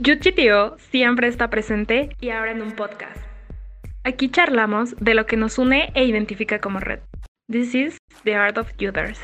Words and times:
YuGTO 0.00 0.76
siempre 0.92 1.26
está 1.26 1.50
presente 1.50 2.10
y 2.20 2.30
ahora 2.30 2.52
en 2.52 2.62
un 2.62 2.70
podcast. 2.70 3.16
Aquí 4.04 4.30
charlamos 4.30 4.94
de 5.00 5.14
lo 5.14 5.26
que 5.26 5.36
nos 5.36 5.58
une 5.58 5.90
e 5.96 6.04
identifica 6.04 6.60
como 6.60 6.78
red. 6.78 7.00
This 7.50 7.74
is 7.74 7.98
the 8.22 8.36
art 8.36 8.58
of 8.58 8.68
Youters. 8.78 9.18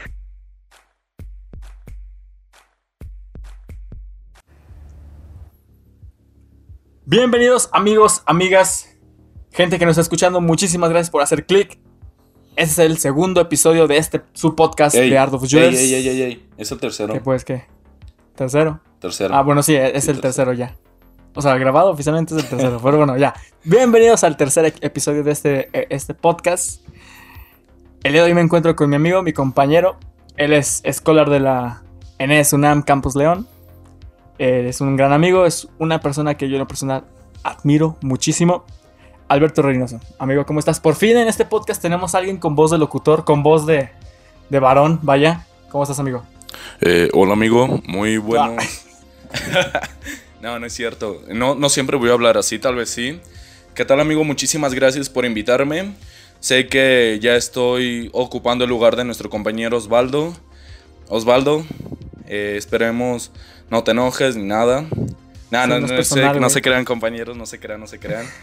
Bienvenidos 7.07 7.69
amigos, 7.73 8.25
amigas, 8.27 8.99
gente 9.53 9.79
que 9.79 9.85
nos 9.85 9.93
está 9.93 10.01
escuchando, 10.03 10.41
muchísimas 10.41 10.91
gracias 10.91 11.11
por 11.11 11.23
hacer 11.23 11.47
clic. 11.47 11.79
Este 12.57 12.63
es 12.63 12.79
el 12.81 12.99
segundo 12.99 13.41
episodio 13.41 13.87
de 13.87 13.99
este 13.99 14.23
su 14.33 14.57
podcast 14.57 14.97
Ey, 14.97 15.09
de 15.11 15.19
Art 15.19 15.35
of 15.35 15.45
ey, 15.45 15.49
Youters. 15.51 15.79
ey, 15.79 15.95
ey, 15.95 16.09
ey, 16.09 16.23
ey. 16.23 16.49
Es 16.57 16.73
el 16.73 16.81
tercero. 16.81 17.13
¿Qué 17.13 17.21
pues 17.21 17.45
qué? 17.45 17.65
¿Tercero? 18.35 18.81
Tercero. 19.05 19.35
Ah, 19.35 19.43
bueno, 19.43 19.63
sí, 19.63 19.75
es 19.77 20.05
Sí, 20.05 20.11
el 20.13 20.23
tercero 20.23 20.55
ya. 20.55 20.75
O 21.35 21.43
sea, 21.43 21.55
grabado 21.59 21.91
oficialmente 21.91 22.35
es 22.35 22.43
el 22.43 22.49
tercero, 22.49 22.81
pero 22.83 22.97
bueno, 22.97 23.19
ya. 23.19 23.35
Bienvenidos 23.63 24.25
al 24.25 24.39
tercer 24.39 24.65
e- 24.65 24.75
episodio 24.81 25.23
de 25.23 25.31
este, 25.31 25.69
eh, 25.79 25.89
este 25.91 26.15
podcast. 26.15 26.81
El 28.03 28.15
día 28.15 28.23
de 28.23 28.29
hoy 28.29 28.35
me 28.35 28.41
encuentro 28.41 28.75
con 28.75 28.89
mi 28.89 28.97
amigo, 28.97 29.23
mi 29.23 29.35
compañero. 29.35 29.99
Él 30.39 30.55
es 30.55 30.81
escolar 30.85 31.29
de 31.29 31.39
la 31.41 31.83
ENES 32.19 32.55
UNAM 32.55 32.81
Campus 32.81 33.15
León. 33.15 33.47
Él 34.39 34.65
es 34.69 34.81
un 34.81 34.97
gran 34.97 35.13
amigo, 35.13 35.45
es 35.45 35.69
una 35.79 36.01
persona 36.01 36.39
que 36.39 36.49
yo 36.49 36.55
en 36.55 36.61
lo 36.61 36.67
personal 36.67 37.05
admiro 37.43 37.99
muchísimo. 38.01 38.65
Alberto 39.29 39.61
Reynoso. 39.61 40.01
Amigo, 40.19 40.47
¿cómo 40.47 40.61
estás? 40.61 40.81
Por 40.81 40.95
fin 40.95 41.19
en 41.19 41.29
este 41.29 41.45
podcast 41.45 41.83
tenemos 41.83 42.15
a 42.15 42.19
alguien 42.19 42.39
con 42.39 42.57
voz 42.57 42.71
de 42.71 42.79
locutor, 42.79 43.27
con 43.27 43.43
voz 43.43 43.67
de, 43.67 43.91
de 44.49 44.59
varón, 44.61 44.99
vaya. 45.03 45.45
¿Cómo 45.71 45.85
estás, 45.85 46.01
amigo? 46.01 46.23
Eh, 46.81 47.11
hola, 47.13 47.35
amigo. 47.35 47.83
Muy 47.87 48.17
bueno. 48.17 48.57
no, 50.41 50.59
no 50.59 50.67
es 50.67 50.73
cierto. 50.73 51.23
No, 51.29 51.55
no 51.55 51.69
siempre 51.69 51.97
voy 51.97 52.11
a 52.11 52.13
hablar 52.13 52.37
así, 52.37 52.59
tal 52.59 52.77
vez 52.77 52.91
sí. 52.91 53.21
¿Qué 53.75 53.85
tal, 53.85 54.01
amigo? 54.01 54.25
Muchísimas 54.25 54.75
gracias 54.75 55.11
por 55.11 55.25
invitarme. 55.25 55.95
Sé 56.41 56.69
que 56.69 57.19
ya 57.21 57.37
estoy 57.37 58.11
ocupando 58.13 58.65
el 58.65 58.71
lugar 58.71 58.97
de 58.97 59.05
nuestro 59.05 59.31
compañero 59.31 59.77
Osvaldo. 59.77 60.35
Osvaldo, 61.09 61.65
eh, 62.27 62.55
esperemos 62.57 63.31
no 63.71 63.83
te 63.83 63.93
enojes 63.93 64.37
ni 64.37 64.45
nada. 64.45 64.85
Nah, 65.51 65.67
no, 65.67 65.79
no 65.79 65.87
es 65.87 65.91
no, 65.91 65.97
personal, 65.97 66.51
se 66.51 66.63
crean 66.63 66.85
compañeros, 66.85 67.37
no 67.37 67.47
se 67.47 67.59
crean, 67.59 67.81
no 67.81 67.87
se 67.87 67.99
crean. 67.99 68.27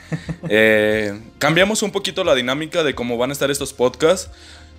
Eh, 0.50 1.18
cambiamos 1.38 1.84
un 1.84 1.92
poquito 1.92 2.24
la 2.24 2.34
dinámica 2.34 2.84
de 2.84 2.96
cómo 2.96 3.16
van 3.18 3.30
a 3.30 3.34
estar 3.34 3.52
estos 3.52 3.74
podcasts. 3.74 4.30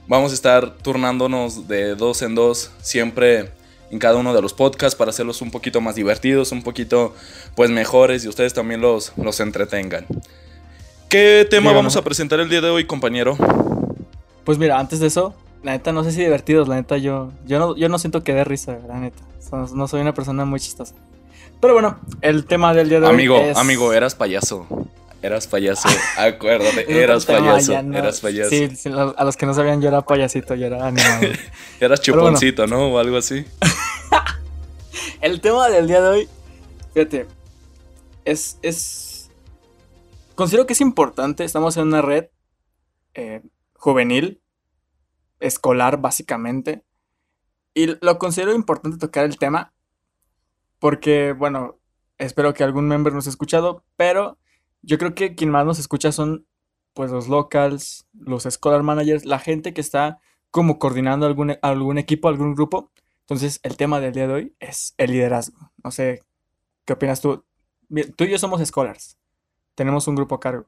Vamos 0.08 0.32
a 0.32 0.34
estar 0.34 0.76
turnándonos 0.78 1.68
de 1.68 1.94
dos 1.94 2.20
en 2.22 2.34
dos 2.34 2.72
siempre 2.82 3.50
en 3.92 3.98
cada 3.98 4.16
uno 4.16 4.34
de 4.34 4.40
los 4.40 4.54
podcasts 4.54 4.96
para 4.96 5.10
hacerlos 5.10 5.42
un 5.42 5.50
poquito 5.50 5.80
más 5.80 5.94
divertidos, 5.94 6.50
un 6.50 6.62
poquito 6.62 7.14
pues 7.54 7.70
mejores 7.70 8.24
y 8.24 8.28
ustedes 8.28 8.54
también 8.54 8.80
los, 8.80 9.12
los 9.16 9.38
entretengan. 9.38 10.06
¿Qué 11.10 11.46
tema 11.48 11.72
vamos 11.72 11.94
a 11.96 12.02
presentar 12.02 12.40
el 12.40 12.48
día 12.48 12.62
de 12.62 12.70
hoy, 12.70 12.86
compañero? 12.86 13.36
Pues 14.44 14.56
mira, 14.56 14.78
antes 14.78 14.98
de 14.98 15.08
eso, 15.08 15.34
la 15.62 15.72
neta 15.72 15.92
no 15.92 16.04
sé 16.04 16.12
si 16.12 16.20
divertidos, 16.20 16.68
la 16.68 16.76
neta 16.76 16.96
yo, 16.96 17.30
yo, 17.46 17.58
no, 17.58 17.76
yo 17.76 17.90
no 17.90 17.98
siento 17.98 18.24
que 18.24 18.32
dé 18.32 18.44
risa, 18.44 18.78
la 18.88 18.98
neta. 18.98 19.22
No, 19.74 19.86
soy 19.86 20.00
una 20.00 20.14
persona 20.14 20.46
muy 20.46 20.58
chistosa. 20.58 20.94
Pero 21.60 21.74
bueno, 21.74 21.98
el 22.22 22.46
tema 22.46 22.72
del 22.72 22.88
día 22.88 22.98
de 22.98 23.08
Amigo, 23.08 23.36
hoy 23.36 23.50
es... 23.50 23.58
amigo, 23.58 23.92
eras 23.92 24.14
payaso. 24.14 24.66
Eras 25.22 25.46
payaso, 25.46 25.88
acuérdate, 26.18 26.84
eras 27.02 27.24
payaso, 27.24 27.80
no- 27.82 27.96
eras 27.96 28.20
payaso. 28.20 28.50
Sí, 28.50 28.68
a 29.16 29.24
los 29.24 29.36
que 29.36 29.46
no 29.46 29.54
sabían 29.54 29.80
yo 29.80 29.88
era 29.88 30.02
payasito, 30.02 30.56
yo 30.56 30.66
era 30.66 30.84
animador. 30.84 31.38
Eras 31.80 32.00
bueno. 32.00 32.22
chuponcito, 32.24 32.66
¿no? 32.66 32.88
O 32.88 32.98
algo 32.98 33.16
así. 33.16 33.46
el 35.20 35.40
tema 35.40 35.68
del 35.68 35.86
día 35.86 36.00
de 36.00 36.08
hoy, 36.08 36.28
fíjate, 36.92 37.26
es, 38.24 38.58
es... 38.62 39.30
Considero 40.34 40.66
que 40.66 40.72
es 40.72 40.80
importante, 40.80 41.44
estamos 41.44 41.76
en 41.76 41.84
una 41.84 42.02
red 42.02 42.26
eh, 43.14 43.42
juvenil, 43.74 44.40
escolar 45.38 46.00
básicamente, 46.00 46.82
y 47.74 47.96
lo 48.04 48.18
considero 48.18 48.54
importante 48.54 48.98
tocar 48.98 49.24
el 49.24 49.38
tema 49.38 49.72
porque, 50.80 51.32
bueno, 51.32 51.78
espero 52.18 52.54
que 52.54 52.64
algún 52.64 52.88
member 52.88 53.12
nos 53.12 53.24
haya 53.26 53.30
escuchado, 53.30 53.84
pero 53.96 54.36
yo 54.82 54.98
creo 54.98 55.14
que 55.14 55.34
quien 55.34 55.50
más 55.50 55.64
nos 55.66 55.78
escucha 55.78 56.12
son 56.12 56.46
pues 56.94 57.10
los 57.10 57.28
locals, 57.28 58.06
los 58.12 58.44
scholar 58.44 58.82
managers, 58.82 59.24
la 59.24 59.38
gente 59.38 59.72
que 59.72 59.80
está 59.80 60.20
como 60.50 60.78
coordinando 60.78 61.24
algún, 61.26 61.56
algún 61.62 61.98
equipo, 61.98 62.28
algún 62.28 62.54
grupo. 62.54 62.90
Entonces, 63.20 63.60
el 63.62 63.76
tema 63.78 64.00
del 64.00 64.12
día 64.12 64.26
de 64.26 64.34
hoy 64.34 64.56
es 64.60 64.94
el 64.98 65.12
liderazgo. 65.12 65.72
No 65.82 65.90
sé, 65.90 66.22
¿qué 66.84 66.92
opinas 66.92 67.20
tú? 67.22 67.44
Tú 68.16 68.24
y 68.24 68.30
yo 68.30 68.38
somos 68.38 68.62
scholars. 68.66 69.16
Tenemos 69.74 70.06
un 70.08 70.16
grupo 70.16 70.34
a 70.34 70.40
cargo. 70.40 70.66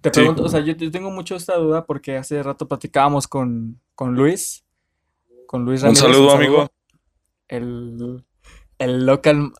Te 0.00 0.08
Sí. 0.10 0.20
pregunto, 0.20 0.44
o 0.44 0.48
sea, 0.48 0.60
yo, 0.60 0.74
yo 0.74 0.90
tengo 0.90 1.10
mucho 1.10 1.34
esta 1.36 1.56
duda 1.56 1.84
porque 1.84 2.16
hace 2.16 2.42
rato 2.42 2.68
platicábamos 2.68 3.26
con, 3.26 3.80
con 3.94 4.14
Luis. 4.14 4.64
Con 5.46 5.64
Luis 5.64 5.80
Un 5.82 5.86
Ramírez. 5.94 6.02
saludo, 6.02 6.30
amigo. 6.30 6.68
El, 7.48 8.24
el 8.78 9.04
local, 9.06 9.52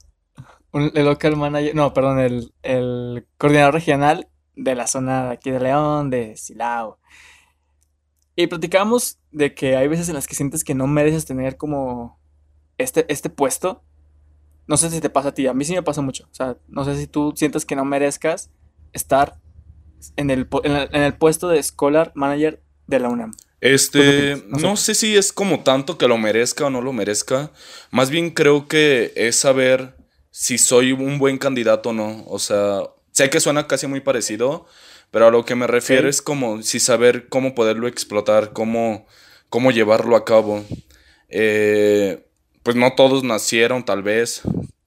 un- 0.72 0.92
el 0.94 1.04
local 1.04 1.36
manager, 1.36 1.74
no, 1.74 1.92
perdón, 1.94 2.20
el, 2.20 2.52
el 2.62 3.26
coordinador 3.38 3.74
regional 3.74 4.28
de 4.56 4.74
la 4.74 4.86
zona 4.86 5.26
de 5.26 5.32
aquí 5.32 5.50
de 5.50 5.60
León, 5.60 6.10
de 6.10 6.36
Silao. 6.36 6.98
Y 8.36 8.46
platicábamos 8.46 9.18
de 9.32 9.54
que 9.54 9.76
hay 9.76 9.88
veces 9.88 10.08
en 10.08 10.14
las 10.14 10.26
que 10.26 10.34
sientes 10.34 10.64
que 10.64 10.74
no 10.74 10.86
mereces 10.86 11.26
tener 11.26 11.56
como 11.56 12.18
este, 12.78 13.04
este 13.12 13.28
puesto. 13.30 13.82
No 14.66 14.76
sé 14.76 14.88
si 14.90 15.00
te 15.00 15.10
pasa 15.10 15.28
a 15.30 15.34
ti, 15.34 15.46
a 15.46 15.54
mí 15.54 15.64
sí 15.64 15.74
me 15.74 15.82
pasa 15.82 16.00
mucho. 16.00 16.24
O 16.30 16.34
sea, 16.34 16.56
no 16.68 16.84
sé 16.84 16.96
si 16.96 17.06
tú 17.06 17.32
sientes 17.36 17.64
que 17.66 17.76
no 17.76 17.84
merezcas 17.84 18.50
estar 18.92 19.38
en 20.16 20.30
el, 20.30 20.48
en 20.64 20.76
el, 20.76 20.88
en 20.92 21.02
el 21.02 21.14
puesto 21.14 21.48
de 21.48 21.62
Scholar 21.62 22.12
Manager 22.14 22.62
de 22.86 23.00
la 23.00 23.08
UNAM. 23.08 23.32
Este, 23.60 24.42
no 24.48 24.76
sé 24.76 24.94
si 24.94 25.16
es 25.16 25.32
como 25.34 25.60
tanto 25.62 25.98
que 25.98 26.08
lo 26.08 26.16
merezca 26.16 26.66
o 26.66 26.70
no 26.70 26.80
lo 26.80 26.92
merezca. 26.94 27.50
Más 27.90 28.08
bien 28.08 28.30
creo 28.30 28.68
que 28.68 29.12
es 29.16 29.36
saber 29.36 29.96
si 30.30 30.58
soy 30.58 30.92
un 30.92 31.18
buen 31.18 31.38
candidato 31.38 31.90
o 31.90 31.92
no. 31.92 32.24
O 32.26 32.38
sea, 32.38 32.82
sé 33.12 33.30
que 33.30 33.40
suena 33.40 33.66
casi 33.66 33.86
muy 33.86 34.00
parecido, 34.00 34.66
pero 35.10 35.26
a 35.26 35.30
lo 35.30 35.44
que 35.44 35.54
me 35.54 35.66
refiero 35.66 36.08
es 36.08 36.22
como 36.22 36.62
si 36.62 36.80
saber 36.80 37.28
cómo 37.28 37.54
poderlo 37.54 37.88
explotar, 37.88 38.52
cómo, 38.52 39.06
cómo 39.48 39.70
llevarlo 39.70 40.16
a 40.16 40.24
cabo. 40.24 40.64
Eh, 41.28 42.26
pues 42.62 42.76
no 42.76 42.94
todos 42.94 43.24
nacieron, 43.24 43.84
tal 43.84 44.02
vez, 44.02 44.42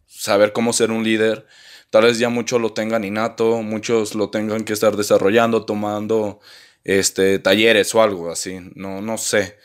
saber 0.07 0.53
cómo 0.53 0.73
ser 0.73 0.91
un 0.91 1.03
líder. 1.03 1.45
Tal 1.89 2.03
vez 2.03 2.17
ya 2.17 2.29
muchos 2.29 2.59
lo 2.59 2.73
tengan 2.73 3.03
innato, 3.03 3.61
muchos 3.61 4.15
lo 4.15 4.29
tengan 4.29 4.63
que 4.63 4.73
estar 4.73 4.97
desarrollando, 4.97 5.65
tomando 5.65 6.39
este, 6.83 7.39
talleres 7.39 7.93
o 7.93 8.01
algo 8.01 8.31
así, 8.31 8.59
no, 8.75 9.01
no 9.01 9.17
sé. 9.17 9.57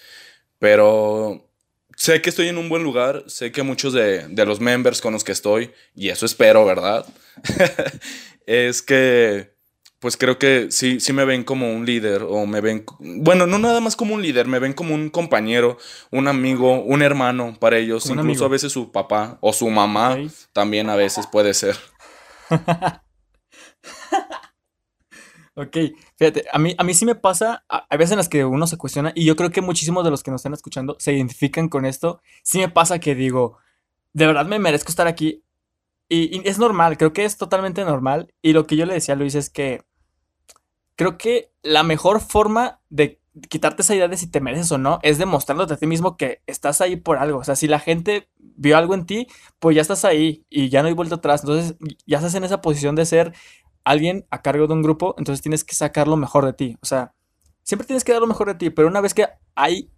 Pero 0.58 1.47
sé 1.98 2.22
que 2.22 2.30
estoy 2.30 2.48
en 2.48 2.58
un 2.58 2.68
buen 2.68 2.84
lugar, 2.84 3.24
sé 3.26 3.50
que 3.50 3.64
muchos 3.64 3.92
de, 3.92 4.28
de 4.28 4.46
los 4.46 4.60
members 4.60 5.00
con 5.00 5.12
los 5.12 5.24
que 5.24 5.32
estoy, 5.32 5.72
y 5.94 6.08
eso 6.10 6.26
espero, 6.26 6.64
¿verdad? 6.64 7.04
es 8.46 8.82
que, 8.82 9.52
pues 9.98 10.16
creo 10.16 10.38
que 10.38 10.68
sí, 10.70 11.00
sí 11.00 11.12
me 11.12 11.24
ven 11.24 11.42
como 11.42 11.72
un 11.72 11.84
líder, 11.84 12.22
o 12.22 12.46
me 12.46 12.60
ven, 12.60 12.84
bueno, 13.00 13.48
no 13.48 13.58
nada 13.58 13.80
más 13.80 13.96
como 13.96 14.14
un 14.14 14.22
líder, 14.22 14.46
me 14.46 14.60
ven 14.60 14.74
como 14.74 14.94
un 14.94 15.10
compañero, 15.10 15.76
un 16.12 16.28
amigo, 16.28 16.80
un 16.84 17.02
hermano 17.02 17.56
para 17.58 17.78
ellos, 17.78 18.04
Como 18.04 18.20
incluso 18.20 18.44
a 18.44 18.48
veces 18.48 18.70
su 18.70 18.92
papá 18.92 19.38
o 19.40 19.52
su 19.52 19.68
mamá 19.68 20.16
también 20.52 20.88
a 20.90 20.96
veces 20.96 21.26
puede 21.26 21.52
ser. 21.52 21.76
Ok, 25.60 25.76
fíjate, 26.16 26.44
a 26.52 26.58
mí, 26.60 26.76
a 26.78 26.84
mí 26.84 26.94
sí 26.94 27.04
me 27.04 27.16
pasa, 27.16 27.64
hay 27.68 27.98
veces 27.98 28.12
en 28.12 28.18
las 28.18 28.28
que 28.28 28.44
uno 28.44 28.68
se 28.68 28.76
cuestiona, 28.76 29.10
y 29.16 29.24
yo 29.24 29.34
creo 29.34 29.50
que 29.50 29.60
muchísimos 29.60 30.04
de 30.04 30.10
los 30.12 30.22
que 30.22 30.30
nos 30.30 30.38
están 30.38 30.54
escuchando 30.54 30.94
se 31.00 31.12
identifican 31.12 31.68
con 31.68 31.84
esto. 31.84 32.20
Sí 32.44 32.58
me 32.58 32.68
pasa 32.68 33.00
que 33.00 33.16
digo, 33.16 33.58
de 34.12 34.28
verdad 34.28 34.46
me 34.46 34.60
merezco 34.60 34.90
estar 34.90 35.08
aquí. 35.08 35.42
Y, 36.08 36.38
y 36.38 36.48
es 36.48 36.60
normal, 36.60 36.96
creo 36.96 37.12
que 37.12 37.24
es 37.24 37.36
totalmente 37.38 37.84
normal. 37.84 38.32
Y 38.40 38.52
lo 38.52 38.68
que 38.68 38.76
yo 38.76 38.86
le 38.86 38.94
decía 38.94 39.14
a 39.14 39.16
Luis 39.16 39.34
es 39.34 39.50
que 39.50 39.82
creo 40.94 41.18
que 41.18 41.50
la 41.62 41.82
mejor 41.82 42.20
forma 42.20 42.80
de 42.88 43.20
quitarte 43.48 43.82
esa 43.82 43.96
idea 43.96 44.06
de 44.06 44.16
si 44.16 44.30
te 44.30 44.40
mereces 44.40 44.70
o 44.70 44.78
no 44.78 45.00
es 45.02 45.18
demostrándote 45.18 45.74
a 45.74 45.76
ti 45.76 45.86
mismo 45.88 46.16
que 46.16 46.40
estás 46.46 46.80
ahí 46.80 46.94
por 46.94 47.18
algo. 47.18 47.40
O 47.40 47.44
sea, 47.44 47.56
si 47.56 47.66
la 47.66 47.80
gente 47.80 48.28
vio 48.38 48.76
algo 48.76 48.94
en 48.94 49.06
ti, 49.06 49.26
pues 49.58 49.74
ya 49.74 49.82
estás 49.82 50.04
ahí 50.04 50.44
y 50.48 50.68
ya 50.68 50.82
no 50.82 50.88
hay 50.88 50.94
vuelta 50.94 51.16
atrás. 51.16 51.42
Entonces, 51.42 51.74
ya 52.06 52.18
estás 52.18 52.36
en 52.36 52.44
esa 52.44 52.60
posición 52.60 52.94
de 52.94 53.06
ser 53.06 53.34
alguien 53.88 54.26
a 54.30 54.42
cargo 54.42 54.66
de 54.66 54.74
un 54.74 54.82
grupo, 54.82 55.14
entonces 55.18 55.42
tienes 55.42 55.64
que 55.64 55.74
sacar 55.74 56.08
lo 56.08 56.16
mejor 56.16 56.44
de 56.44 56.52
ti. 56.52 56.76
O 56.82 56.86
sea, 56.86 57.14
siempre 57.62 57.86
tienes 57.86 58.04
que 58.04 58.12
dar 58.12 58.20
lo 58.20 58.26
mejor 58.26 58.48
de 58.48 58.54
ti, 58.54 58.70
pero 58.70 58.88
una 58.88 59.00
vez 59.00 59.14
que 59.14 59.26
hay, 59.54 59.90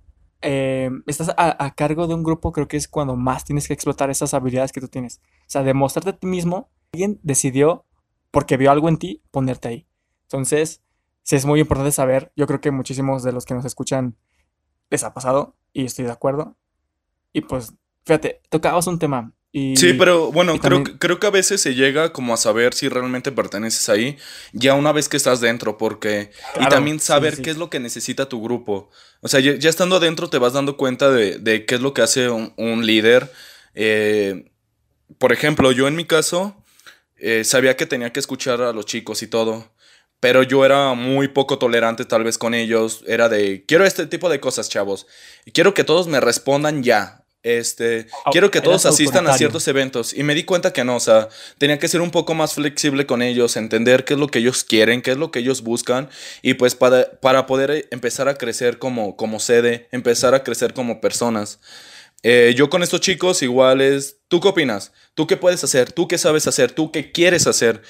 eh, 0.42 0.90
estás 1.06 1.34
a, 1.36 1.74
cargo 1.74 2.06
de 2.06 2.14
un 2.14 2.22
grupo, 2.22 2.52
creo 2.52 2.68
que 2.68 2.76
es 2.76 2.86
cuando 2.86 3.16
más 3.16 3.44
tienes 3.44 3.66
que 3.66 3.74
explotar 3.74 4.08
esas 4.08 4.32
habilidades 4.32 4.72
que 4.72 4.80
tú 4.80 4.88
tienes. 4.88 5.20
O 5.42 5.44
sea, 5.48 5.62
demostrarte 5.64 6.10
a 6.10 6.16
ti 6.16 6.26
mismo, 6.26 6.70
alguien 6.92 7.18
decidió, 7.22 7.84
porque 8.30 8.56
vio 8.56 8.70
algo 8.70 8.88
en 8.88 8.96
ti, 8.96 9.22
ponerte 9.32 9.68
ahí. 9.68 9.86
Entonces, 10.22 10.82
sí 11.22 11.34
es 11.36 11.44
muy 11.44 11.60
importante 11.60 11.90
saber, 11.90 12.32
yo 12.36 12.46
creo 12.46 12.60
que 12.60 12.70
muchísimos 12.70 13.24
de 13.24 13.32
los 13.32 13.44
que 13.44 13.54
nos 13.54 13.64
escuchan 13.64 14.16
les 14.88 15.02
ha 15.02 15.14
pasado, 15.14 15.56
y 15.72 15.84
estoy 15.84 16.04
de 16.04 16.12
acuerdo. 16.12 16.56
Y 17.32 17.40
pues, 17.42 17.74
fíjate, 18.04 18.40
tocabas 18.50 18.86
un 18.86 19.00
tema, 19.00 19.32
Y, 19.52 19.76
Sí, 19.76 19.94
pero 19.94 20.30
bueno, 20.30 20.54
y 20.54 20.58
creo, 20.60 20.76
también, 20.76 20.84
que- 20.84 20.98
creo 20.98 21.18
que 21.18 21.26
a 21.26 21.30
veces 21.30 21.60
se 21.60 21.74
llega 21.74 22.12
como 22.12 22.34
a 22.34 22.36
saber 22.36 22.72
si 22.74 22.88
realmente 22.88 23.32
perteneces 23.32 23.88
ahí, 23.88 24.16
ya 24.52 24.74
una 24.74 24.92
vez 24.92 25.08
que 25.08 25.16
estás 25.16 25.40
dentro, 25.40 25.76
porque... 25.76 26.30
Y 26.60 26.66
claro, 26.66 26.70
también 26.70 27.00
sí, 27.00 27.02
sí, 27.02 27.06
saber 27.08 27.36
sí. 27.36 27.42
qué 27.42 27.50
es 27.50 27.56
lo 27.56 27.68
que 27.70 27.80
necesita 27.80 28.28
tu 28.28 28.40
grupo. 28.42 28.90
O 29.20 29.28
sea, 29.28 29.40
ya, 29.40 29.54
ya 29.56 29.68
estando 29.68 29.96
adentro 29.96 30.30
te 30.30 30.38
vas 30.38 30.52
dando 30.52 30.76
cuenta 30.76 31.10
de, 31.10 31.38
de 31.38 31.66
qué 31.66 31.74
es 31.76 31.80
lo 31.80 31.94
que 31.94 32.02
hace 32.02 32.28
un, 32.30 32.52
un 32.56 32.86
líder. 32.86 33.32
Eh, 33.74 34.50
por 35.18 35.32
ejemplo, 35.32 35.72
yo 35.72 35.88
en 35.88 35.96
mi 35.96 36.04
caso 36.04 36.64
eh, 37.16 37.42
sabía 37.44 37.76
que 37.76 37.86
tenía 37.86 38.12
que 38.12 38.20
escuchar 38.20 38.62
a 38.62 38.72
los 38.72 38.86
chicos 38.86 39.22
y 39.22 39.26
todo, 39.26 39.72
pero 40.20 40.42
yo 40.44 40.64
era 40.64 40.94
muy 40.94 41.28
poco 41.28 41.58
tolerante 41.58 42.04
tal 42.04 42.22
vez 42.24 42.38
con 42.38 42.54
ellos. 42.54 43.02
Era 43.06 43.28
de, 43.28 43.64
quiero 43.66 43.84
este 43.84 44.06
tipo 44.06 44.28
de 44.28 44.38
cosas, 44.38 44.68
chavos. 44.68 45.06
Y 45.44 45.50
quiero 45.50 45.74
que 45.74 45.82
todos 45.84 46.06
me 46.06 46.20
respondan 46.20 46.82
ya. 46.84 47.19
Este, 47.42 48.06
Au- 48.26 48.32
quiero 48.32 48.50
que 48.50 48.60
todos 48.60 48.82
asistan 48.94 49.24
a 49.26 49.30
ciertos 49.38 49.66
eventos. 49.68 50.12
Y 50.12 50.22
me 50.22 50.34
di 50.34 50.44
cuenta 50.44 50.72
que 50.72 50.84
no, 50.84 50.96
o 50.96 51.00
sea, 51.00 51.28
tenía 51.58 51.78
que 51.78 51.88
ser 51.88 52.00
un 52.02 52.10
poco 52.10 52.34
más 52.34 52.54
flexible 52.54 53.06
con 53.06 53.22
ellos, 53.22 53.56
entender 53.56 54.04
qué 54.04 54.14
es 54.14 54.20
lo 54.20 54.28
que 54.28 54.40
ellos 54.40 54.62
quieren, 54.64 55.00
qué 55.00 55.12
es 55.12 55.16
lo 55.16 55.30
que 55.30 55.38
ellos 55.38 55.62
buscan. 55.62 56.10
Y 56.42 56.54
pues 56.54 56.74
para, 56.74 57.10
para 57.20 57.46
poder 57.46 57.70
eh, 57.70 57.88
empezar 57.90 58.28
a 58.28 58.34
crecer 58.34 58.78
como, 58.78 59.16
como 59.16 59.40
sede, 59.40 59.88
empezar 59.90 60.34
a 60.34 60.42
crecer 60.44 60.74
como 60.74 61.00
personas. 61.00 61.60
Eh, 62.22 62.52
yo 62.54 62.68
con 62.68 62.82
estos 62.82 63.00
chicos 63.00 63.42
igual 63.42 63.80
es, 63.80 64.18
¿tú 64.28 64.40
qué 64.40 64.48
opinas? 64.48 64.92
¿Tú 65.14 65.26
qué 65.26 65.38
puedes 65.38 65.64
hacer? 65.64 65.90
¿Tú 65.92 66.06
qué 66.06 66.18
sabes 66.18 66.46
hacer? 66.46 66.72
¿Tú 66.72 66.92
qué 66.92 67.10
quieres 67.12 67.46
hacer? 67.46 67.80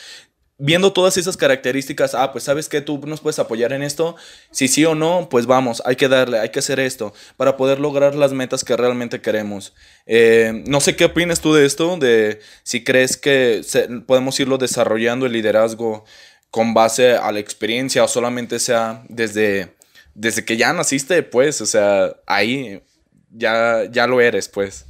Viendo 0.62 0.92
todas 0.92 1.16
esas 1.16 1.38
características, 1.38 2.14
ah, 2.14 2.32
pues 2.32 2.44
sabes 2.44 2.68
que 2.68 2.82
tú 2.82 3.00
nos 3.06 3.20
puedes 3.20 3.38
apoyar 3.38 3.72
en 3.72 3.82
esto, 3.82 4.14
si 4.50 4.68
sí 4.68 4.84
o 4.84 4.94
no, 4.94 5.28
pues 5.30 5.46
vamos, 5.46 5.82
hay 5.86 5.96
que 5.96 6.06
darle, 6.06 6.38
hay 6.38 6.50
que 6.50 6.58
hacer 6.58 6.78
esto 6.78 7.14
para 7.38 7.56
poder 7.56 7.80
lograr 7.80 8.14
las 8.14 8.32
metas 8.32 8.62
que 8.62 8.76
realmente 8.76 9.22
queremos. 9.22 9.74
Eh, 10.04 10.62
no 10.66 10.80
sé 10.80 10.96
qué 10.96 11.06
opinas 11.06 11.40
tú 11.40 11.54
de 11.54 11.64
esto, 11.64 11.96
de 11.96 12.40
si 12.62 12.84
crees 12.84 13.16
que 13.16 13.62
podemos 14.06 14.38
irlo 14.38 14.58
desarrollando 14.58 15.24
el 15.24 15.32
liderazgo 15.32 16.04
con 16.50 16.74
base 16.74 17.14
a 17.14 17.32
la 17.32 17.38
experiencia 17.38 18.04
o 18.04 18.08
solamente 18.08 18.58
sea 18.58 19.02
desde, 19.08 19.74
desde 20.14 20.44
que 20.44 20.56
ya 20.56 20.72
naciste, 20.72 21.22
pues, 21.22 21.60
o 21.62 21.66
sea, 21.66 22.16
ahí 22.26 22.82
ya, 23.30 23.84
ya 23.90 24.06
lo 24.06 24.20
eres, 24.20 24.48
pues. 24.48 24.86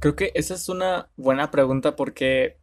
Creo 0.00 0.16
que 0.16 0.32
esa 0.34 0.54
es 0.54 0.68
una 0.68 1.08
buena 1.16 1.50
pregunta 1.50 1.94
porque 1.94 2.56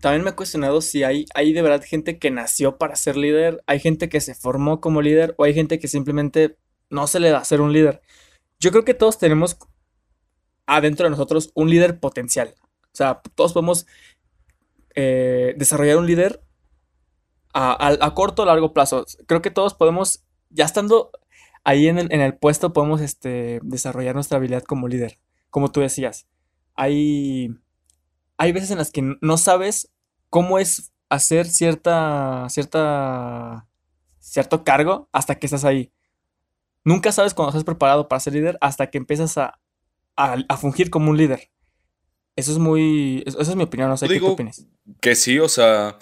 también 0.00 0.24
me 0.24 0.30
he 0.30 0.34
cuestionado 0.34 0.80
si 0.80 1.02
hay, 1.04 1.26
hay 1.34 1.52
de 1.52 1.62
verdad 1.62 1.82
gente 1.84 2.18
que 2.18 2.30
nació 2.30 2.78
para 2.78 2.96
ser 2.96 3.16
líder, 3.16 3.62
hay 3.66 3.80
gente 3.80 4.08
que 4.08 4.20
se 4.20 4.34
formó 4.34 4.80
como 4.80 5.02
líder 5.02 5.34
o 5.38 5.44
hay 5.44 5.54
gente 5.54 5.78
que 5.78 5.88
simplemente 5.88 6.56
no 6.90 7.06
se 7.06 7.20
le 7.20 7.30
da 7.30 7.44
ser 7.44 7.60
un 7.60 7.72
líder. 7.72 8.00
Yo 8.60 8.70
creo 8.70 8.84
que 8.84 8.94
todos 8.94 9.18
tenemos 9.18 9.58
adentro 10.66 11.04
de 11.04 11.10
nosotros 11.10 11.50
un 11.54 11.70
líder 11.70 11.98
potencial. 12.00 12.54
O 12.92 12.96
sea, 12.98 13.20
todos 13.34 13.52
podemos 13.52 13.86
eh, 14.94 15.54
desarrollar 15.56 15.96
un 15.98 16.06
líder 16.06 16.42
a, 17.52 17.88
a- 18.06 18.14
corto 18.14 18.42
o 18.42 18.46
largo 18.46 18.72
plazo. 18.72 19.04
Creo 19.26 19.42
que 19.42 19.50
todos 19.50 19.74
podemos, 19.74 20.24
ya 20.50 20.64
estando 20.64 21.10
ahí 21.64 21.88
en 21.88 21.98
el, 21.98 22.12
en 22.12 22.20
el 22.20 22.34
puesto, 22.36 22.72
podemos 22.72 23.00
este, 23.00 23.60
desarrollar 23.62 24.14
nuestra 24.14 24.38
habilidad 24.38 24.62
como 24.62 24.88
líder. 24.88 25.18
Como 25.50 25.70
tú 25.72 25.80
decías, 25.80 26.26
hay, 26.74 27.54
hay 28.38 28.52
veces 28.52 28.70
en 28.70 28.78
las 28.78 28.90
que 28.90 29.02
no 29.20 29.36
sabes 29.36 29.90
cómo 30.30 30.58
es 30.58 30.92
hacer 31.10 31.46
cierta, 31.46 32.46
cierta, 32.48 33.66
cierto 34.20 34.64
cargo 34.64 35.08
hasta 35.12 35.34
que 35.34 35.46
estás 35.46 35.64
ahí. 35.64 35.92
Nunca 36.84 37.12
sabes 37.12 37.34
cuando 37.34 37.50
estás 37.50 37.64
preparado 37.64 38.08
para 38.08 38.20
ser 38.20 38.34
líder 38.34 38.56
hasta 38.60 38.88
que 38.88 38.98
empiezas 38.98 39.36
a, 39.36 39.60
a, 40.16 40.36
a 40.48 40.56
fungir 40.56 40.90
como 40.90 41.10
un 41.10 41.16
líder. 41.16 41.50
Eso 42.36 42.52
es 42.52 42.58
muy, 42.58 43.24
eso 43.26 43.40
es 43.40 43.56
mi 43.56 43.64
opinión, 43.64 43.88
no 43.88 43.96
sé 43.96 44.06
qué 44.08 44.20
tú 44.20 44.28
opinas. 44.28 44.64
que 45.00 45.16
sí, 45.16 45.40
o 45.40 45.48
sea, 45.48 45.98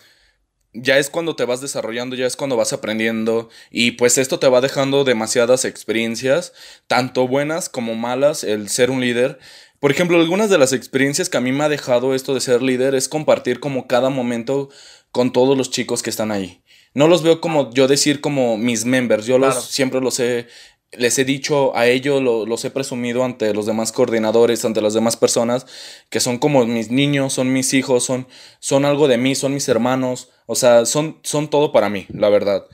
ya 0.74 0.98
es 0.98 1.08
cuando 1.08 1.34
te 1.34 1.46
vas 1.46 1.62
desarrollando, 1.62 2.14
ya 2.14 2.26
es 2.26 2.36
cuando 2.36 2.56
vas 2.56 2.74
aprendiendo 2.74 3.48
y 3.70 3.92
pues 3.92 4.18
esto 4.18 4.38
te 4.38 4.48
va 4.48 4.60
dejando 4.60 5.04
demasiadas 5.04 5.64
experiencias, 5.64 6.52
tanto 6.86 7.26
buenas 7.26 7.70
como 7.70 7.94
malas, 7.94 8.44
el 8.44 8.68
ser 8.68 8.90
un 8.90 9.00
líder. 9.00 9.38
Por 9.80 9.90
ejemplo, 9.90 10.18
algunas 10.18 10.50
de 10.50 10.58
las 10.58 10.72
experiencias 10.72 11.28
que 11.28 11.36
a 11.36 11.40
mí 11.40 11.52
me 11.52 11.64
ha 11.64 11.68
dejado 11.68 12.14
esto 12.14 12.34
de 12.34 12.40
ser 12.40 12.62
líder 12.62 12.94
es 12.94 13.08
compartir 13.08 13.60
como 13.60 13.86
cada 13.86 14.10
momento 14.10 14.68
con 15.12 15.32
todos 15.32 15.56
los 15.56 15.70
chicos 15.70 16.02
que 16.02 16.10
están 16.10 16.30
ahí. 16.32 16.62
No 16.94 17.08
los 17.08 17.22
veo 17.22 17.40
como 17.40 17.70
yo 17.72 17.86
decir 17.88 18.20
como 18.20 18.56
mis 18.56 18.84
members, 18.84 19.26
yo 19.26 19.38
los 19.38 19.64
siempre 19.66 20.00
los 20.00 20.18
he 20.20 20.46
les 20.92 21.18
he 21.18 21.24
dicho 21.24 21.76
a 21.76 21.88
ellos, 21.88 22.22
lo- 22.22 22.46
los 22.46 22.64
he 22.64 22.70
presumido 22.70 23.22
ante 23.24 23.52
los 23.52 23.66
demás 23.66 23.92
coordinadores, 23.92 24.64
ante 24.64 24.80
las 24.80 24.94
demás 24.94 25.16
personas, 25.16 25.66
que 26.10 26.20
son 26.20 26.38
como 26.38 26.64
mis 26.64 26.90
niños, 26.90 27.34
son 27.34 27.52
mis 27.52 27.74
hijos, 27.74 28.04
son, 28.04 28.28
son 28.60 28.84
algo 28.86 29.08
de 29.08 29.18
mí, 29.18 29.34
son 29.34 29.52
mis 29.52 29.68
hermanos, 29.68 30.30
o 30.46 30.54
sea, 30.54 30.86
son, 30.86 31.18
son 31.22 31.50
todo 31.50 31.72
para 31.72 31.90
mí, 31.90 32.06
la 32.08 32.30
verdad. 32.30 32.64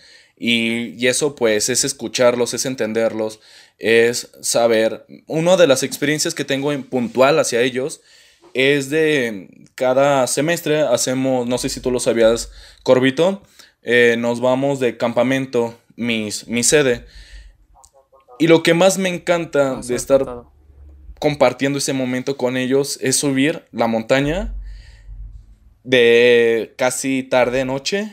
Y, 0.44 1.00
y 1.00 1.06
eso 1.06 1.36
pues 1.36 1.68
es 1.68 1.84
escucharlos, 1.84 2.52
es 2.52 2.66
entenderlos, 2.66 3.38
es 3.78 4.32
saber. 4.40 5.06
Una 5.28 5.56
de 5.56 5.68
las 5.68 5.84
experiencias 5.84 6.34
que 6.34 6.44
tengo 6.44 6.72
en 6.72 6.82
puntual 6.82 7.38
hacia 7.38 7.60
ellos 7.60 8.00
es 8.52 8.90
de 8.90 9.68
cada 9.76 10.26
semestre 10.26 10.80
hacemos, 10.80 11.46
no 11.46 11.58
sé 11.58 11.68
si 11.68 11.78
tú 11.78 11.92
lo 11.92 12.00
sabías, 12.00 12.50
Corbito, 12.82 13.44
eh, 13.82 14.16
nos 14.18 14.40
vamos 14.40 14.80
de 14.80 14.96
campamento, 14.96 15.78
mis, 15.94 16.48
mi 16.48 16.64
sede. 16.64 17.06
Y 18.40 18.48
lo 18.48 18.64
que 18.64 18.74
más 18.74 18.98
me 18.98 19.10
encanta 19.10 19.76
de 19.76 19.94
estar 19.94 20.26
compartiendo 21.20 21.78
ese 21.78 21.92
momento 21.92 22.36
con 22.36 22.56
ellos 22.56 22.98
es 23.00 23.14
subir 23.14 23.64
la 23.70 23.86
montaña 23.86 24.56
de 25.84 26.74
casi 26.76 27.22
tarde 27.22 27.64
noche. 27.64 28.12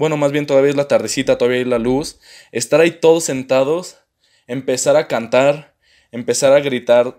Bueno, 0.00 0.16
más 0.16 0.32
bien 0.32 0.46
todavía 0.46 0.70
es 0.70 0.76
la 0.76 0.88
tardecita, 0.88 1.36
todavía 1.36 1.58
hay 1.58 1.66
la 1.66 1.78
luz. 1.78 2.20
Estar 2.52 2.80
ahí 2.80 2.90
todos 2.90 3.24
sentados, 3.24 3.98
empezar 4.46 4.96
a 4.96 5.08
cantar, 5.08 5.76
empezar 6.10 6.54
a 6.54 6.60
gritar 6.60 7.18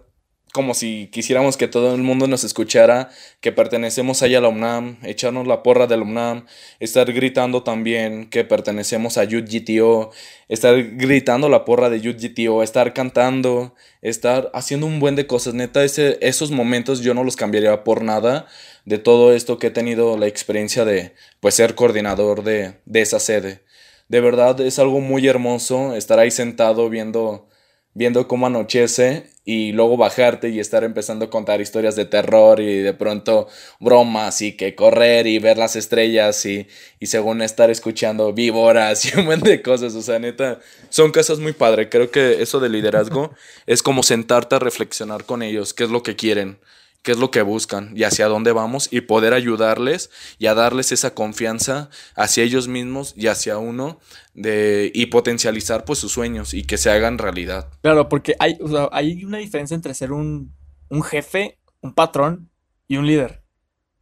como 0.52 0.74
si 0.74 1.08
quisiéramos 1.12 1.56
que 1.56 1.68
todo 1.68 1.96
el 1.96 2.02
mundo 2.02 2.28
nos 2.28 2.44
escuchara, 2.44 3.10
que 3.40 3.52
pertenecemos 3.52 4.22
ahí 4.22 4.36
a 4.36 4.42
la 4.42 4.50
UNAM, 4.50 4.98
echarnos 5.04 5.48
la 5.48 5.64
porra 5.64 5.88
de 5.88 5.98
la 5.98 6.04
UNAM, 6.04 6.46
estar 6.80 7.12
gritando 7.14 7.64
también 7.64 8.30
que 8.30 8.44
pertenecemos 8.44 9.18
a 9.18 9.24
UGTO, 9.24 10.12
estar 10.50 10.76
gritando 10.98 11.48
la 11.48 11.64
porra 11.64 11.90
de 11.90 12.10
UGTO, 12.10 12.64
estar 12.64 12.94
cantando, 12.94 13.76
estar 14.02 14.52
haciendo 14.54 14.88
un 14.88 15.00
buen 15.00 15.16
de 15.16 15.28
cosas. 15.28 15.54
Neta, 15.54 15.84
ese, 15.84 16.18
esos 16.22 16.52
momentos 16.52 17.02
yo 17.02 17.14
no 17.14 17.24
los 17.24 17.36
cambiaría 17.36 17.84
por 17.84 18.04
nada 18.04 18.46
de 18.86 18.98
todo 18.98 19.34
esto 19.34 19.58
que 19.58 19.68
he 19.68 19.72
tenido 19.72 20.18
la 20.18 20.28
experiencia 20.28 20.86
de 20.86 21.14
pues 21.40 21.56
ser 21.56 21.76
coordinador 21.76 22.44
de, 22.44 22.76
de 22.86 23.02
esa 23.02 23.20
sede. 23.20 23.62
De 24.10 24.20
verdad 24.20 24.60
es 24.60 24.80
algo 24.80 25.00
muy 25.00 25.28
hermoso 25.28 25.96
estar 25.96 26.20
ahí 26.20 26.32
sentado 26.32 26.90
viendo 26.90 27.48
viendo 27.94 28.28
cómo 28.28 28.48
anochece 28.48 29.30
y 29.44 29.72
luego 29.72 29.98
bajarte 29.98 30.50
y 30.50 30.60
estar 30.60 30.84
empezando 30.84 31.26
a 31.26 31.30
contar 31.30 31.62
historias 31.62 31.96
de 31.96 32.06
terror 32.06 32.60
y 32.60 32.78
de 32.80 32.94
pronto 32.94 33.48
bromas 33.80 34.42
y 34.42 34.54
que 34.54 34.76
correr 34.76 35.26
y 35.28 35.40
ver 35.40 35.58
las 35.58 35.76
estrellas 35.76 36.46
y, 36.46 36.68
y 37.00 37.08
según 37.08 37.42
estar 37.42 37.70
escuchando 37.70 38.34
víboras 38.34 39.06
y 39.14 39.20
un 39.20 39.26
montón 39.26 39.50
de 39.50 39.62
cosas, 39.62 39.96
o 39.96 40.02
sea, 40.02 40.20
neta, 40.20 40.60
son 40.90 41.12
cosas 41.12 41.40
muy 41.40 41.54
padres. 41.54 41.88
Creo 41.90 42.12
que 42.12 42.42
eso 42.42 42.60
de 42.60 42.70
liderazgo 42.70 43.34
es 43.66 43.82
como 43.82 44.04
sentarte 44.04 44.56
a 44.56 44.60
reflexionar 44.60 45.26
con 45.26 45.42
ellos, 45.42 45.74
qué 45.74 45.84
es 45.86 45.90
lo 45.90 46.04
que 46.04 46.16
quieren, 46.16 46.60
qué 47.02 47.14
es 47.14 47.18
lo 47.18 47.32
que 47.32 47.42
buscan 47.42 47.92
y 47.96 48.04
hacia 48.04 48.28
dónde 48.28 48.52
vamos 48.52 48.88
y 48.92 49.02
poder 49.02 49.34
ayudarles 49.34 50.10
y 50.38 50.48
a 50.48 50.54
darles 50.54 50.92
esa 50.92 51.14
confianza 51.16 51.90
hacia 52.16 52.44
ellos 52.44 52.68
mismos 52.68 53.14
y 53.18 53.28
hacia 53.28 53.58
uno 53.58 54.00
de, 54.34 54.92
y 54.94 55.08
potencializar 55.08 55.84
pues 55.86 56.00
sus 56.00 56.12
sueños 56.12 56.54
y 56.54 56.64
que 56.64 56.78
se 56.78 56.92
hagan 56.92 57.18
realidad. 57.18 57.70
Claro, 57.82 58.08
porque 58.10 58.36
hay, 58.40 58.58
hay 58.92 59.24
una 59.24 59.40
diferencia 59.40 59.76
entre 59.76 59.94
ser 59.94 60.12
un, 60.12 60.54
un 60.90 61.04
jefe, 61.04 61.60
un 61.82 61.94
patrón 61.94 62.50
y 62.88 62.98
un 62.98 63.08
líder. 63.08 63.44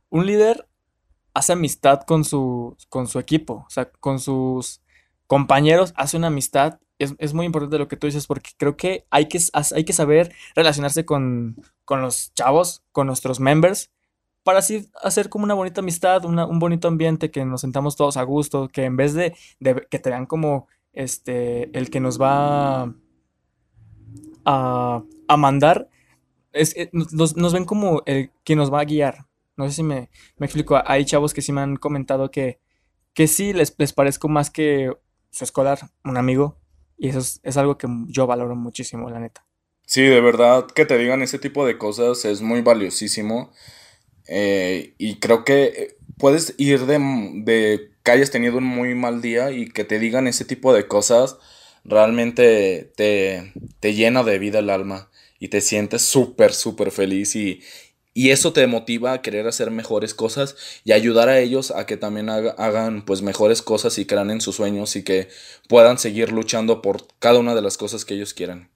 Un 0.10 0.26
líder 0.26 0.68
hace 1.34 1.54
amistad 1.54 2.02
con 2.02 2.26
su, 2.26 2.76
con 2.90 3.08
su 3.08 3.20
equipo, 3.20 3.66
o 3.66 3.70
sea, 3.70 3.90
con 3.92 4.20
sus 4.20 4.82
compañeros, 5.28 5.94
hace 5.96 6.18
una 6.18 6.28
amistad. 6.28 6.80
Es, 7.00 7.16
es 7.18 7.34
muy 7.34 7.46
importante 7.46 7.78
lo 7.80 7.88
que 7.88 7.98
tú 7.98 8.08
dices 8.08 8.28
porque 8.28 8.52
creo 8.58 8.78
que 8.78 9.06
hay 9.10 9.28
que, 9.30 9.40
hay 9.76 9.86
que 9.86 9.94
saber 9.94 10.34
relacionarse 10.56 11.06
con, 11.06 11.56
con 11.86 12.02
los 12.02 12.34
chavos, 12.36 12.84
con 12.92 13.08
nuestros 13.08 13.40
members, 13.40 13.92
para 14.44 14.60
así 14.60 14.90
hacer 15.04 15.30
como 15.30 15.46
una 15.46 15.54
bonita 15.54 15.82
amistad, 15.82 16.26
una- 16.26 16.46
un 16.46 16.60
bonito 16.60 16.88
ambiente, 16.88 17.32
que 17.32 17.46
nos 17.46 17.62
sentamos 17.62 17.96
todos 17.96 18.18
a 18.18 18.24
gusto, 18.24 18.68
que 18.70 18.86
en 18.86 18.98
vez 18.98 19.14
de, 19.14 19.36
de 19.60 19.88
que 19.90 20.00
te 20.00 20.10
vean 20.10 20.26
como 20.26 20.68
este, 20.94 21.76
el 21.78 21.90
que 21.90 22.00
nos 22.00 22.20
va 22.22 22.94
a, 24.46 25.04
a 25.28 25.38
mandar, 25.38 25.90
es, 26.54 26.76
eh, 26.78 26.90
nos, 26.94 27.38
nos 27.38 27.54
ven 27.54 27.66
como 27.66 28.04
el 28.06 28.32
que 28.44 28.56
nos 28.56 28.74
va 28.74 28.82
a 28.82 28.86
guiar. 28.86 29.28
No 29.58 29.68
sé 29.68 29.74
si 29.76 29.84
me, 29.84 30.10
me 30.38 30.48
explico. 30.48 30.82
Hay 30.86 31.06
chavos 31.06 31.34
que 31.34 31.42
sí 31.42 31.52
me 31.54 31.62
han 31.62 31.78
comentado 31.78 32.32
que, 32.32 32.60
que 33.14 33.28
sí 33.28 33.54
les, 33.54 33.76
les 33.78 33.94
parezco 33.94 34.30
más 34.30 34.50
que 34.52 34.94
su 35.32 35.44
escolar, 35.44 35.80
un 36.06 36.18
amigo. 36.18 36.58
Y 37.00 37.10
eso 37.10 37.20
es, 37.20 37.58
algo 37.58 37.78
que 37.78 37.88
yo 38.08 38.28
valoro 38.28 38.56
muchísimo, 38.56 39.10
la 39.10 39.20
neta. 39.20 39.46
Sí, 39.86 40.04
de 40.04 40.22
verdad 40.22 40.68
que 40.68 40.86
te 40.86 40.98
digan 40.98 41.22
ese 41.22 41.40
tipo 41.40 41.66
de 41.66 41.78
cosas 41.78 42.26
es 42.26 42.42
muy 42.42 42.62
valiosísimo. 42.62 43.52
Eh, 44.28 44.94
y 44.98 45.16
creo 45.16 45.44
que 45.46 45.64
eh, 45.64 45.98
puedes 46.18 46.54
ir 46.58 46.86
de, 46.86 47.00
de 47.44 47.92
que 48.04 48.12
hayas 48.12 48.30
tenido 48.30 48.58
un 48.58 48.66
muy 48.66 48.94
mal 48.94 49.22
día 49.22 49.52
y 49.52 49.70
que 49.70 49.86
te 49.86 49.98
digan 49.98 50.28
ese 50.28 50.46
tipo 50.46 50.74
de 50.74 50.88
cosas 50.88 51.38
realmente 51.86 52.92
te, 52.96 53.54
te 53.80 53.94
llena 53.94 54.24
de 54.24 54.40
vida 54.40 54.60
el 54.60 54.70
alma 54.70 55.10
y 55.40 55.48
te 55.48 55.62
sientes 55.62 56.02
súper, 56.02 56.54
súper 56.54 56.92
feliz 56.92 57.36
y, 57.36 57.62
y 58.20 58.32
eso 58.32 58.52
te 58.52 58.68
motiva 58.68 59.14
a 59.14 59.22
querer 59.22 59.48
hacer 59.48 59.72
mejores 59.72 60.14
cosas 60.14 60.58
y 60.84 60.92
ayudar 60.92 61.30
a 61.30 61.40
ellos 61.40 61.72
a 61.72 61.86
que 61.86 61.96
también 61.96 62.30
hagan 62.30 63.06
pues 63.06 63.22
mejores 63.22 63.62
cosas 63.62 63.98
y 63.98 64.06
crean 64.06 64.30
en 64.30 64.42
sus 64.42 64.58
sueños 64.58 64.98
y 64.98 65.04
que 65.04 65.30
puedan 65.70 65.98
seguir 65.98 66.34
luchando 66.34 66.82
por 66.82 67.08
cada 67.20 67.40
una 67.40 67.56
de 67.56 67.62
las 67.62 67.78
cosas 67.78 68.04
que 68.04 68.16
ellos 68.16 68.34
quieran. 68.34 68.68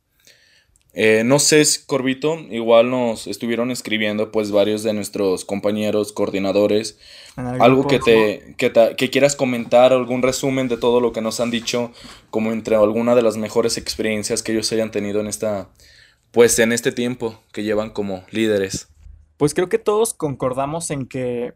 Eh, 0.94 1.24
no 1.26 1.40
sé, 1.40 1.62
Corbito, 1.88 2.40
igual 2.52 2.90
nos 2.90 3.28
estuvieron 3.28 3.70
escribiendo 3.70 4.32
pues 4.32 4.50
varios 4.50 4.82
de 4.82 4.94
nuestros 4.94 5.44
compañeros 5.44 6.14
coordinadores. 6.14 6.98
Algo 7.36 7.86
que 7.86 8.00
te, 8.00 8.56
que 8.56 8.72
que 8.96 9.10
quieras 9.10 9.36
comentar, 9.36 9.92
algún 9.92 10.22
resumen 10.22 10.70
de 10.70 10.78
todo 10.78 11.02
lo 11.02 11.12
que 11.12 11.20
nos 11.20 11.42
han 11.42 11.52
dicho, 11.52 11.92
como 12.30 12.54
entre 12.54 12.78
alguna 12.78 13.14
de 13.14 13.24
las 13.24 13.36
mejores 13.36 13.78
experiencias 13.78 14.42
que 14.42 14.54
ellos 14.54 14.72
hayan 14.72 14.92
tenido 14.92 15.20
en 15.20 15.28
esta, 15.28 15.68
pues 16.32 16.58
en 16.60 16.72
este 16.72 16.94
tiempo 16.94 17.42
que 17.52 17.64
llevan 17.64 17.90
como 17.90 18.24
líderes. 18.32 18.88
Pues 19.38 19.54
creo 19.54 19.70
que 19.70 19.80
todos 19.80 20.14
concordamos 20.14 20.92
en 20.92 21.08
que 21.08 21.56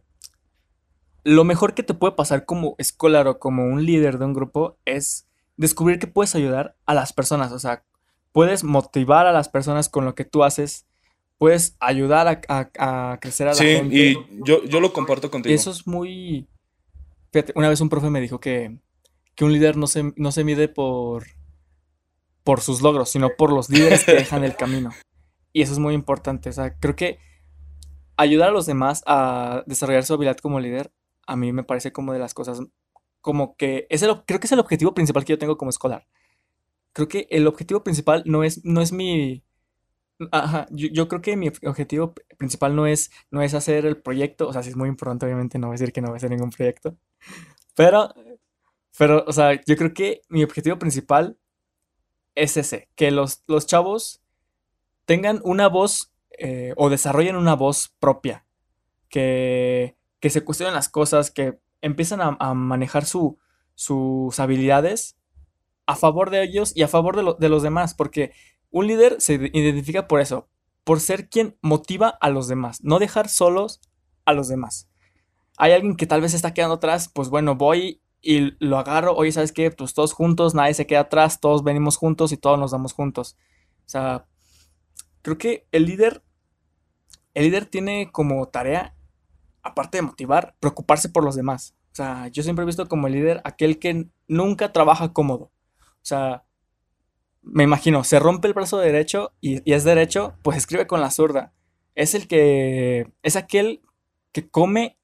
lo 1.23 1.43
mejor 1.43 1.73
que 1.73 1.83
te 1.83 1.93
puede 1.93 2.13
pasar 2.13 2.45
como 2.45 2.75
escolar 2.77 3.27
o 3.27 3.39
como 3.39 3.65
un 3.65 3.85
líder 3.85 4.17
de 4.17 4.25
un 4.25 4.33
grupo 4.33 4.77
es 4.85 5.27
descubrir 5.57 5.99
que 5.99 6.07
puedes 6.07 6.35
ayudar 6.35 6.77
a 6.85 6.93
las 6.93 7.11
personas, 7.11 7.51
o 7.51 7.59
sea, 7.59 7.83
puedes 8.31 8.63
motivar 8.63 9.27
a 9.27 9.33
las 9.33 9.49
personas 9.49 9.89
con 9.89 10.05
lo 10.05 10.15
que 10.15 10.23
tú 10.23 10.43
haces, 10.43 10.85
puedes 11.37 11.75
ayudar 11.79 12.27
a, 12.47 13.19
crecer 13.19 13.47
a 13.47 13.53
la 13.53 13.57
gente. 13.57 13.95
Sí, 13.95 14.17
y 14.17 14.43
yo, 14.45 14.63
yo 14.63 14.79
lo 14.79 14.93
comparto 14.93 15.29
contigo. 15.29 15.53
Eso 15.53 15.71
es 15.71 15.85
muy... 15.85 16.47
Fíjate, 17.33 17.51
una 17.55 17.67
vez 17.67 17.81
un 17.81 17.89
profe 17.89 18.09
me 18.09 18.21
dijo 18.21 18.39
que, 18.39 18.77
un 19.41 19.51
líder 19.51 19.75
no 19.75 19.87
se, 19.87 20.13
no 20.15 20.31
se 20.31 20.43
mide 20.43 20.67
por, 20.67 21.25
por 22.43 22.61
sus 22.61 22.81
logros, 22.81 23.09
sino 23.09 23.31
por 23.37 23.51
los 23.51 23.69
líderes 23.69 24.05
que 24.05 24.13
dejan 24.13 24.43
el 24.43 24.55
camino. 24.57 24.91
Y 25.51 25.61
eso 25.61 25.73
es 25.73 25.79
muy 25.79 25.93
importante. 25.93 26.49
O 26.49 26.53
sea, 26.53 26.77
creo 26.79 26.95
que 26.95 27.19
ayudar 28.17 28.49
a 28.49 28.51
los 28.51 28.65
demás 28.65 29.03
a 29.05 29.63
desarrollar 29.67 30.03
su 30.03 30.13
habilidad 30.13 30.37
como 30.37 30.59
líder, 30.59 30.91
a 31.25 31.35
mí 31.35 31.53
me 31.53 31.63
parece 31.63 31.91
como 31.91 32.13
de 32.13 32.19
las 32.19 32.33
cosas, 32.33 32.59
como 33.21 33.55
que 33.55 33.87
es 33.89 34.01
el, 34.01 34.23
creo 34.25 34.39
que 34.39 34.47
es 34.47 34.51
el 34.51 34.59
objetivo 34.59 34.93
principal 34.93 35.23
que 35.23 35.33
yo 35.33 35.37
tengo 35.37 35.57
como 35.57 35.69
escolar. 35.69 36.07
Creo 36.93 37.07
que 37.07 37.27
el 37.29 37.47
objetivo 37.47 37.83
principal 37.83 38.23
no 38.25 38.43
es, 38.43 38.65
no 38.65 38.81
es 38.81 38.91
mi... 38.91 39.43
Ajá, 40.31 40.65
yo, 40.71 41.07
creo 41.07 41.21
que 41.21 41.37
mi 41.37 41.47
objetivo 41.47 42.15
principal 42.39 42.75
no 42.75 42.87
es, 42.87 43.11
no 43.29 43.43
es 43.43 43.53
hacer 43.53 43.85
el 43.85 44.01
proyecto, 44.01 44.47
o 44.47 44.53
sea, 44.53 44.63
si 44.63 44.69
es 44.69 44.75
muy 44.75 44.89
importante, 44.89 45.27
obviamente 45.27 45.59
no 45.59 45.67
voy 45.67 45.75
a 45.75 45.77
decir 45.77 45.93
que 45.93 46.01
no 46.01 46.07
voy 46.07 46.15
a 46.15 46.17
hacer 46.17 46.31
ningún 46.31 46.49
proyecto, 46.49 46.97
pero, 47.75 48.11
pero, 48.97 49.23
o 49.27 49.31
sea, 49.31 49.61
yo 49.63 49.77
creo 49.77 49.93
que 49.93 50.21
mi 50.27 50.43
objetivo 50.43 50.79
principal 50.79 51.37
es 52.33 52.57
ese, 52.57 52.89
que 52.95 53.11
los, 53.11 53.43
los 53.45 53.67
chavos 53.67 54.23
tengan 55.05 55.39
una 55.43 55.67
voz 55.67 56.11
eh, 56.37 56.73
o 56.77 56.89
desarrollen 56.89 57.35
una 57.35 57.55
voz 57.55 57.93
propia, 57.99 58.45
que, 59.09 59.95
que 60.19 60.29
se 60.29 60.43
cuestionen 60.43 60.73
las 60.73 60.89
cosas, 60.89 61.31
que 61.31 61.59
empiezan 61.81 62.21
a, 62.21 62.37
a 62.39 62.53
manejar 62.53 63.05
su, 63.05 63.37
sus 63.75 64.39
habilidades 64.39 65.17
a 65.85 65.95
favor 65.95 66.29
de 66.29 66.43
ellos 66.43 66.73
y 66.75 66.83
a 66.83 66.87
favor 66.87 67.15
de, 67.15 67.35
de 67.39 67.49
los 67.49 67.63
demás, 67.63 67.93
porque 67.93 68.31
un 68.71 68.87
líder 68.87 69.17
se 69.19 69.35
identifica 69.53 70.07
por 70.07 70.19
eso, 70.19 70.49
por 70.83 70.99
ser 70.99 71.29
quien 71.29 71.57
motiva 71.61 72.09
a 72.09 72.29
los 72.29 72.47
demás, 72.47 72.83
no 72.83 72.99
dejar 72.99 73.29
solos 73.29 73.81
a 74.25 74.33
los 74.33 74.47
demás. 74.47 74.89
Hay 75.57 75.71
alguien 75.71 75.95
que 75.95 76.05
tal 76.05 76.21
vez 76.21 76.33
está 76.33 76.53
quedando 76.53 76.75
atrás, 76.75 77.09
pues 77.09 77.29
bueno, 77.29 77.55
voy 77.55 78.01
y 78.21 78.55
lo 78.63 78.77
agarro, 78.77 79.15
oye, 79.15 79.31
¿sabes 79.31 79.51
qué? 79.51 79.71
Pues 79.71 79.93
todos 79.93 80.13
juntos, 80.13 80.53
nadie 80.53 80.73
se 80.73 80.85
queda 80.85 81.01
atrás, 81.01 81.39
todos 81.39 81.63
venimos 81.63 81.97
juntos 81.97 82.31
y 82.31 82.37
todos 82.37 82.59
nos 82.59 82.71
damos 82.71 82.93
juntos. 82.93 83.37
O 83.85 83.89
sea, 83.89 84.27
creo 85.21 85.37
que 85.37 85.67
el 85.71 85.85
líder, 85.85 86.23
el 87.37 87.43
líder 87.43 87.67
tiene 87.67 88.09
como 88.11 88.47
tarea, 88.47 88.95
aparte 89.61 89.99
de 89.99 90.01
motivar, 90.01 90.55
preocuparse 90.59 91.07
por 91.07 91.23
los 91.23 91.35
demás. 91.35 91.75
O 91.91 91.95
sea, 91.95 92.29
yo 92.29 92.41
siempre 92.41 92.63
he 92.63 92.65
visto 92.65 92.87
como 92.87 93.05
el 93.05 93.13
líder 93.13 93.41
aquel 93.43 93.77
que 93.77 94.07
nunca 94.27 94.73
trabaja 94.73 95.13
cómodo. 95.13 95.51
O 95.79 96.01
sea, 96.01 96.45
me 97.43 97.63
imagino, 97.63 98.03
se 98.03 98.17
rompe 98.17 98.47
el 98.47 98.55
brazo 98.55 98.79
derecho 98.79 99.33
y, 99.39 99.71
es 99.71 99.83
derecho, 99.83 100.33
pues 100.41 100.57
escribe 100.57 100.87
con 100.87 100.99
la 100.99 101.11
zurda. 101.11 101.53
Es 101.93 102.15
el 102.15 102.27
que, 102.27 103.13
es 103.21 103.35
aquel 103.35 103.83
que 104.31 104.49
come 104.49 104.97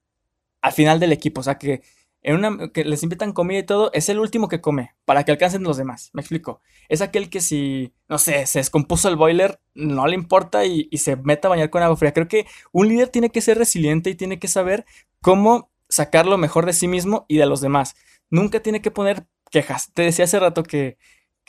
al 0.60 0.72
final 0.72 1.00
del 1.00 1.12
equipo, 1.12 1.42
o 1.42 1.44
sea, 1.44 1.60
que 1.60 1.84
en 2.24 2.36
una 2.36 2.70
que 2.70 2.86
les 2.86 3.04
invitan 3.04 3.34
comida 3.34 3.60
y 3.60 3.64
todo, 3.64 3.92
es 3.94 4.10
el 4.10 4.20
último 4.20 4.48
que 4.48 4.62
come 4.62 4.96
para 5.06 5.24
que 5.24 5.32
alcancen 5.32 5.64
los 5.64 5.78
demás. 5.78 6.10
Me 6.14 6.22
explico. 6.22 6.62
Es 6.90 7.02
aquel 7.02 7.30
que 7.30 7.42
si, 7.42 7.94
no 8.10 8.18
sé, 8.18 8.48
se 8.48 8.60
descompuso 8.60 9.10
el 9.10 9.18
boiler, 9.18 9.60
no 9.76 10.08
le 10.08 10.16
importa 10.16 10.66
y, 10.66 10.88
y, 10.90 10.98
se 11.00 11.18
mete 11.18 11.48
a 11.48 11.50
bañar 11.50 11.70
con 11.70 11.84
agua 11.84 11.98
fría. 11.98 12.14
Creo 12.14 12.28
que 12.28 12.48
un 12.72 12.88
líder 12.88 13.10
tiene 13.10 13.30
que 13.30 13.42
ser 13.42 13.58
resiliente 13.58 14.10
y 14.10 14.16
tiene 14.16 14.40
que 14.40 14.48
saber 14.48 14.86
cómo 15.22 15.70
sacar 15.90 16.26
lo 16.26 16.38
mejor 16.38 16.66
de 16.66 16.74
sí 16.74 16.88
mismo 16.88 17.26
y 17.28 17.38
de 17.38 17.46
los 17.46 17.62
demás. 17.62 17.96
Nunca 18.30 18.62
tiene 18.62 18.82
que 18.82 18.92
poner 18.92 19.28
quejas. 19.52 19.92
Te 19.94 20.02
decía 20.02 20.26
hace 20.26 20.40
rato 20.40 20.64
que, 20.64 20.98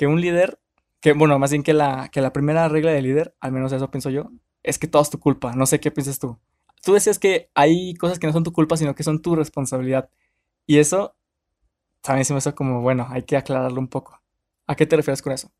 un 0.02 0.20
líder, 0.20 0.60
que 1.00 1.12
bueno, 1.12 1.38
más 1.38 1.50
bien 1.50 1.62
que 1.62 1.72
la, 1.72 2.10
que 2.12 2.20
la 2.20 2.32
primera 2.32 2.68
regla 2.68 2.92
del 2.92 3.04
líder, 3.04 3.34
al 3.40 3.52
menos 3.52 3.72
eso 3.72 3.90
pienso 3.90 4.10
yo, 4.10 4.30
es 4.62 4.78
que 4.78 4.86
todo 4.86 5.02
es 5.02 5.10
tu 5.10 5.18
culpa. 5.18 5.54
No 5.54 5.66
sé 5.66 5.80
qué 5.80 5.90
piensas 5.90 6.18
tú. 6.18 6.38
Tú 6.84 6.92
decías 6.92 7.18
que 7.18 7.50
hay 7.54 7.94
cosas 7.94 8.18
que 8.18 8.26
no 8.26 8.32
son 8.32 8.44
tu 8.44 8.52
culpa, 8.52 8.76
sino 8.76 8.94
que 8.94 9.02
son 9.02 9.22
tu 9.22 9.34
responsabilidad. 9.34 10.10
Y 10.66 10.78
eso 10.78 11.14
también 12.00 12.24
se 12.24 12.32
me 12.32 12.38
hizo 12.38 12.54
como, 12.54 12.82
bueno, 12.82 13.06
hay 13.10 13.22
que 13.22 13.36
aclararlo 13.36 13.80
un 13.80 13.88
poco. 13.88 14.20
¿A 14.66 14.74
qué 14.74 14.86
te 14.86 14.96
refieres 14.96 15.22
con 15.22 15.32
eso? 15.32 15.50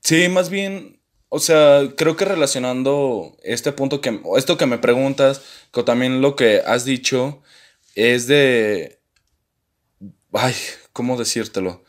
Sí, 0.00 0.28
más 0.28 0.50
bien, 0.50 1.00
o 1.28 1.38
sea, 1.38 1.82
creo 1.96 2.16
que 2.16 2.24
relacionando 2.24 3.36
este 3.42 3.72
punto 3.72 4.00
que, 4.00 4.20
esto 4.36 4.56
que 4.56 4.66
me 4.66 4.78
preguntas, 4.78 5.42
con 5.70 5.84
también 5.84 6.20
lo 6.20 6.36
que 6.36 6.60
has 6.66 6.84
dicho, 6.84 7.42
es 7.94 8.26
de 8.26 9.00
Ay, 10.36 10.54
¿cómo 10.92 11.16
decírtelo? 11.16 11.84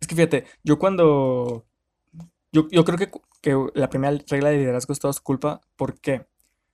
Es 0.00 0.08
que 0.08 0.16
fíjate, 0.16 0.44
yo 0.64 0.78
cuando... 0.78 1.66
Yo, 2.50 2.66
creo 2.84 2.98
que, 2.98 3.10
que, 3.40 3.56
la 3.74 3.88
primera 3.88 4.16
regla 4.26 4.50
de 4.50 4.56
liderazgo 4.56 4.92
es 4.92 4.98
todo 4.98 5.12
su 5.12 5.22
culpa. 5.22 5.60
porque 5.76 6.26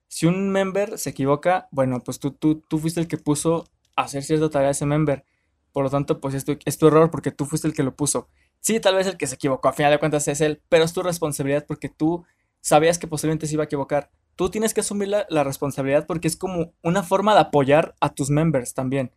Si 0.07 0.25
un 0.25 0.49
member 0.49 0.97
se 0.97 1.11
equivoca, 1.11 1.67
bueno, 1.71 2.01
pues 2.01 2.19
tú, 2.19 2.31
tú, 2.31 2.63
tú 2.67 2.79
fuiste 2.79 2.99
el 2.99 3.07
que 3.07 3.17
puso 3.17 3.67
a 3.95 4.03
hacer 4.03 4.23
cierta 4.23 4.49
tarea 4.49 4.69
a 4.69 4.71
ese 4.71 4.85
member. 4.85 5.25
Por 5.71 5.83
lo 5.83 5.89
tanto, 5.89 6.21
pues 6.21 6.33
es 6.35 6.45
tu, 6.45 6.57
es 6.63 6.77
tu 6.77 6.87
error 6.87 7.11
porque 7.11 7.31
tú 7.31 7.45
fuiste 7.45 7.67
el 7.67 7.73
que 7.73 7.83
lo 7.83 7.95
puso. 7.95 8.29
Sí, 8.61 8.79
tal 8.79 8.95
vez 8.95 9.07
el 9.07 9.17
que 9.17 9.27
se 9.27 9.35
equivocó, 9.35 9.67
a 9.67 9.73
final 9.73 9.91
de 9.91 9.99
cuentas 9.99 10.27
es 10.27 10.41
él, 10.41 10.61
pero 10.69 10.85
es 10.85 10.93
tu 10.93 11.03
responsabilidad 11.03 11.65
porque 11.67 11.89
tú 11.89 12.25
sabías 12.61 12.97
que 12.97 13.07
posiblemente 13.07 13.47
se 13.47 13.53
iba 13.53 13.63
a 13.63 13.65
equivocar. 13.65 14.09
Tú 14.35 14.49
tienes 14.49 14.73
que 14.73 14.81
asumir 14.81 15.09
la, 15.09 15.25
la 15.29 15.43
responsabilidad 15.43 16.05
porque 16.07 16.27
es 16.27 16.35
como 16.35 16.73
una 16.81 17.03
forma 17.03 17.33
de 17.33 17.41
apoyar 17.41 17.95
a 17.99 18.13
tus 18.13 18.29
members 18.29 18.73
también 18.73 19.11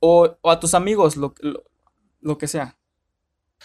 o, 0.00 0.36
a 0.44 0.60
tus 0.60 0.74
amigos, 0.74 1.16
lo, 1.16 1.34
lo, 2.20 2.38
que 2.38 2.48
sea. 2.48 2.76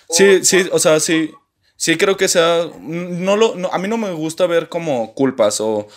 Sí, 0.09 0.43
sí, 0.43 0.67
o 0.71 0.79
sea, 0.79 0.99
sí. 0.99 1.31
Sí, 1.81 1.97
creo 1.97 2.15
que 2.15 2.27
sea. 2.27 2.69
No 2.79 3.35
lo, 3.35 3.55
a 3.73 3.79
mí 3.79 3.87
no 3.87 3.97
me 3.97 4.11
gusta 4.11 4.45
ver 4.45 4.69
como 4.69 5.15
culpas 5.15 5.59
o, 5.61 5.87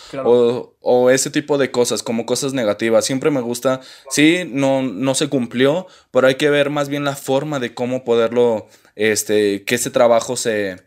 o, 0.81 1.09
ese 1.11 1.29
tipo 1.29 1.59
de 1.59 1.69
cosas, 1.69 2.01
como 2.01 2.25
cosas 2.25 2.53
negativas. 2.53 3.05
Siempre 3.05 3.29
me 3.29 3.39
gusta. 3.39 3.81
Sí, 4.09 4.49
no, 4.51 4.81
no 4.81 5.13
se 5.13 5.29
cumplió, 5.29 5.85
pero 6.09 6.25
hay 6.25 6.35
que 6.35 6.49
ver 6.49 6.71
más 6.71 6.89
bien 6.89 7.03
la 7.03 7.15
forma 7.15 7.59
de 7.59 7.75
cómo 7.75 8.03
poderlo. 8.03 8.67
Este, 8.95 9.63
que 9.63 9.75
ese 9.75 9.91
trabajo 9.91 10.37
se, 10.37 10.77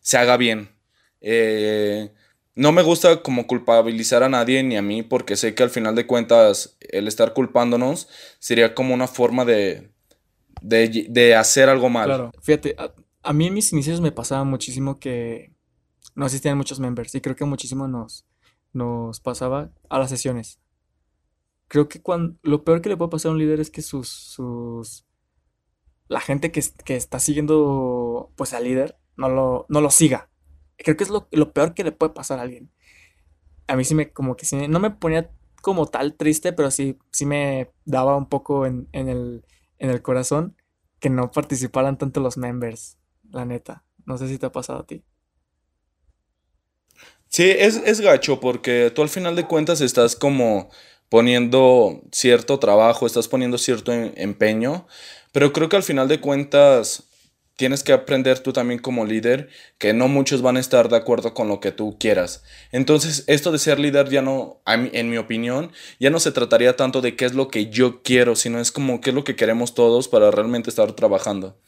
se 0.00 0.18
haga 0.18 0.36
bien. 0.36 0.70
Eh, 1.20 2.10
no 2.56 2.72
me 2.72 2.82
gusta 2.82 3.22
como 3.22 3.46
culpabilizar 3.46 4.24
a 4.24 4.28
nadie 4.28 4.64
ni 4.64 4.76
a 4.76 4.82
mí 4.82 5.04
porque 5.04 5.36
sé 5.36 5.54
que 5.54 5.62
al 5.62 5.70
final 5.70 5.94
de 5.94 6.08
cuentas 6.08 6.76
el 6.80 7.06
estar 7.06 7.34
culpándonos 7.34 8.08
sería 8.40 8.74
como 8.74 8.94
una 8.94 9.06
forma 9.06 9.44
de, 9.44 9.92
de, 10.60 11.36
hacer 11.36 11.68
algo 11.68 11.88
mal. 11.88 12.06
Claro, 12.06 12.32
fíjate, 12.42 12.74
a, 13.22 13.32
mí 13.32 13.46
en 13.46 13.54
mis 13.54 13.72
inicios 13.72 14.00
me 14.00 14.12
pasaba 14.12 14.44
muchísimo 14.44 14.98
que 14.98 15.54
no 16.14 16.26
existían 16.26 16.56
muchos 16.56 16.80
members 16.80 17.14
y 17.14 17.20
creo 17.20 17.36
que 17.36 17.44
muchísimo 17.44 17.88
nos, 17.88 18.26
nos 18.72 19.20
pasaba 19.20 19.70
a 19.88 19.98
las 19.98 20.10
sesiones. 20.10 20.60
Creo 21.68 21.88
que 21.88 22.02
cuando, 22.02 22.38
lo 22.42 22.64
peor 22.64 22.82
que 22.82 22.88
le 22.88 22.96
puede 22.96 23.10
pasar 23.10 23.30
a 23.30 23.32
un 23.32 23.38
líder 23.38 23.60
es 23.60 23.70
que 23.70 23.82
sus, 23.82 24.08
sus 24.08 25.06
la 26.08 26.20
gente 26.20 26.50
que, 26.50 26.62
que 26.84 26.96
está 26.96 27.20
siguiendo 27.20 28.32
pues 28.36 28.52
al 28.54 28.64
líder 28.64 28.98
no 29.16 29.28
lo, 29.28 29.66
no 29.68 29.80
lo 29.80 29.90
siga 29.90 30.30
creo 30.82 30.96
que 30.96 31.04
es 31.04 31.10
lo, 31.10 31.52
peor 31.52 31.74
que 31.74 31.84
le 31.84 31.92
puede 31.92 32.12
pasar 32.12 32.38
a 32.38 32.42
alguien. 32.42 32.70
A 33.66 33.76
mí 33.76 33.84
sí 33.84 33.94
me, 33.94 34.12
como 34.12 34.36
que 34.36 34.46
sí, 34.46 34.68
no 34.68 34.80
me 34.80 34.90
ponía 34.90 35.30
como 35.62 35.86
tal 35.86 36.14
triste, 36.14 36.52
pero 36.52 36.70
sí, 36.70 36.98
sí 37.12 37.26
me 37.26 37.70
daba 37.84 38.16
un 38.16 38.28
poco 38.28 38.66
en, 38.66 38.88
el, 38.92 39.44
en 39.78 39.90
el 39.90 40.02
corazón 40.02 40.56
que 40.98 41.10
no 41.10 41.30
participaran 41.30 41.98
tanto 41.98 42.20
los 42.20 42.36
members, 42.36 42.98
la 43.32 43.44
neta. 43.44 43.84
No 44.06 44.18
sé 44.18 44.28
si 44.28 44.38
te 44.38 44.46
ha 44.46 44.52
pasado 44.52 44.80
a 44.80 44.86
ti. 44.86 45.04
Sí, 47.28 47.44
es, 47.50 47.76
es 47.84 48.00
gacho 48.00 48.40
porque 48.40 48.90
tú 48.94 49.02
al 49.02 49.08
final 49.08 49.36
de 49.36 49.46
cuentas 49.46 49.80
estás 49.80 50.16
como 50.16 50.70
poniendo 51.08 52.02
cierto 52.12 52.58
trabajo, 52.58 53.06
estás 53.06 53.28
poniendo 53.28 53.58
cierto 53.58 53.92
em- 53.92 54.12
empeño, 54.16 54.86
pero 55.32 55.52
creo 55.52 55.68
que 55.68 55.76
al 55.76 55.82
final 55.84 56.08
de 56.08 56.20
cuentas 56.20 57.04
tienes 57.56 57.82
que 57.84 57.92
aprender 57.92 58.40
tú 58.40 58.52
también 58.52 58.80
como 58.80 59.04
líder 59.04 59.48
que 59.78 59.92
no 59.92 60.08
muchos 60.08 60.42
van 60.42 60.56
a 60.56 60.60
estar 60.60 60.88
de 60.88 60.96
acuerdo 60.96 61.34
con 61.34 61.46
lo 61.48 61.60
que 61.60 61.72
tú 61.72 61.98
quieras. 62.00 62.42
Entonces, 62.72 63.24
esto 63.28 63.52
de 63.52 63.58
ser 63.58 63.78
líder 63.78 64.08
ya 64.08 64.22
no, 64.22 64.62
en 64.66 65.10
mi 65.10 65.18
opinión, 65.18 65.70
ya 66.00 66.10
no 66.10 66.20
se 66.20 66.32
trataría 66.32 66.76
tanto 66.76 67.00
de 67.02 67.16
qué 67.16 67.26
es 67.26 67.34
lo 67.34 67.48
que 67.48 67.68
yo 67.70 68.02
quiero, 68.02 68.34
sino 68.34 68.60
es 68.60 68.72
como 68.72 69.00
qué 69.00 69.10
es 69.10 69.14
lo 69.16 69.24
que 69.24 69.36
queremos 69.36 69.74
todos 69.74 70.08
para 70.08 70.30
realmente 70.30 70.70
estar 70.70 70.92
trabajando. 70.94 71.58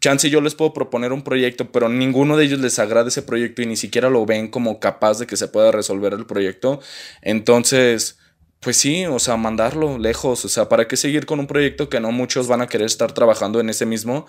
Chance 0.00 0.30
yo 0.30 0.40
les 0.40 0.54
puedo 0.54 0.72
proponer 0.72 1.12
un 1.12 1.22
proyecto, 1.22 1.70
pero 1.70 1.88
ninguno 1.88 2.36
de 2.36 2.44
ellos 2.44 2.60
les 2.60 2.78
agrada 2.78 3.08
ese 3.08 3.22
proyecto 3.22 3.62
y 3.62 3.66
ni 3.66 3.76
siquiera 3.76 4.10
lo 4.10 4.24
ven 4.26 4.48
como 4.48 4.80
capaz 4.80 5.18
de 5.18 5.26
que 5.26 5.36
se 5.36 5.48
pueda 5.48 5.70
resolver 5.70 6.14
el 6.14 6.26
proyecto. 6.26 6.80
Entonces, 7.20 8.18
pues 8.62 8.76
sí, 8.76 9.06
o 9.06 9.18
sea, 9.18 9.36
mandarlo 9.36 9.98
lejos, 9.98 10.44
o 10.44 10.48
sea, 10.48 10.68
¿para 10.68 10.86
qué 10.86 10.96
seguir 10.96 11.26
con 11.26 11.40
un 11.40 11.48
proyecto 11.48 11.88
que 11.88 11.98
no 11.98 12.12
muchos 12.12 12.46
van 12.46 12.62
a 12.62 12.68
querer 12.68 12.86
estar 12.86 13.12
trabajando 13.12 13.58
en 13.58 13.68
ese 13.68 13.86
mismo? 13.86 14.26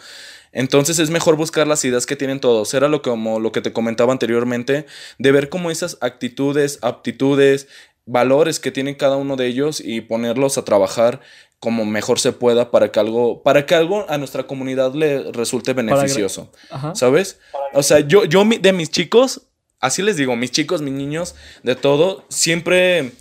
Entonces 0.52 1.00
es 1.00 1.12
mejor 1.12 1.36
buscar 1.36 1.68
las 1.68 1.86
ideas 1.86 2.06
que 2.08 2.16
tienen 2.16 2.40
todos. 2.40 2.74
Era 2.74 2.88
lo 2.88 3.04
como 3.04 3.40
lo 3.40 3.52
que 3.52 3.62
te 3.62 3.74
comentaba 3.74 4.12
anteriormente, 4.12 4.88
de 5.20 5.32
ver 5.32 5.50
cómo 5.50 5.70
esas 5.70 5.98
actitudes, 6.02 6.80
aptitudes, 6.82 7.68
valores 8.06 8.60
que 8.60 8.72
tienen 8.72 8.96
cada 8.96 9.18
uno 9.18 9.36
de 9.36 9.48
ellos 9.48 9.82
y 9.84 10.02
ponerlos 10.02 10.58
a 10.58 10.66
trabajar 10.66 11.22
como 11.60 11.86
mejor 11.86 12.20
se 12.20 12.34
pueda 12.34 12.72
para 12.72 12.92
que 12.92 13.00
algo, 13.00 13.42
para 13.42 13.66
que 13.66 13.74
algo 13.74 14.06
a 14.10 14.18
nuestra 14.18 14.46
comunidad 14.46 14.94
le 14.94 15.32
resulte 15.32 15.72
beneficioso. 15.72 16.52
Ajá. 16.70 16.94
¿Sabes? 16.94 17.40
O 17.74 17.82
sea, 17.84 18.02
yo, 18.02 18.26
yo 18.26 18.44
de 18.44 18.74
mis 18.74 18.92
chicos, 18.92 19.44
así 19.80 20.02
les 20.02 20.18
digo, 20.18 20.36
mis 20.36 20.52
chicos, 20.52 20.82
mis 20.82 20.94
niños, 20.94 21.36
de 21.64 21.76
todo, 21.76 22.26
siempre 22.28 23.14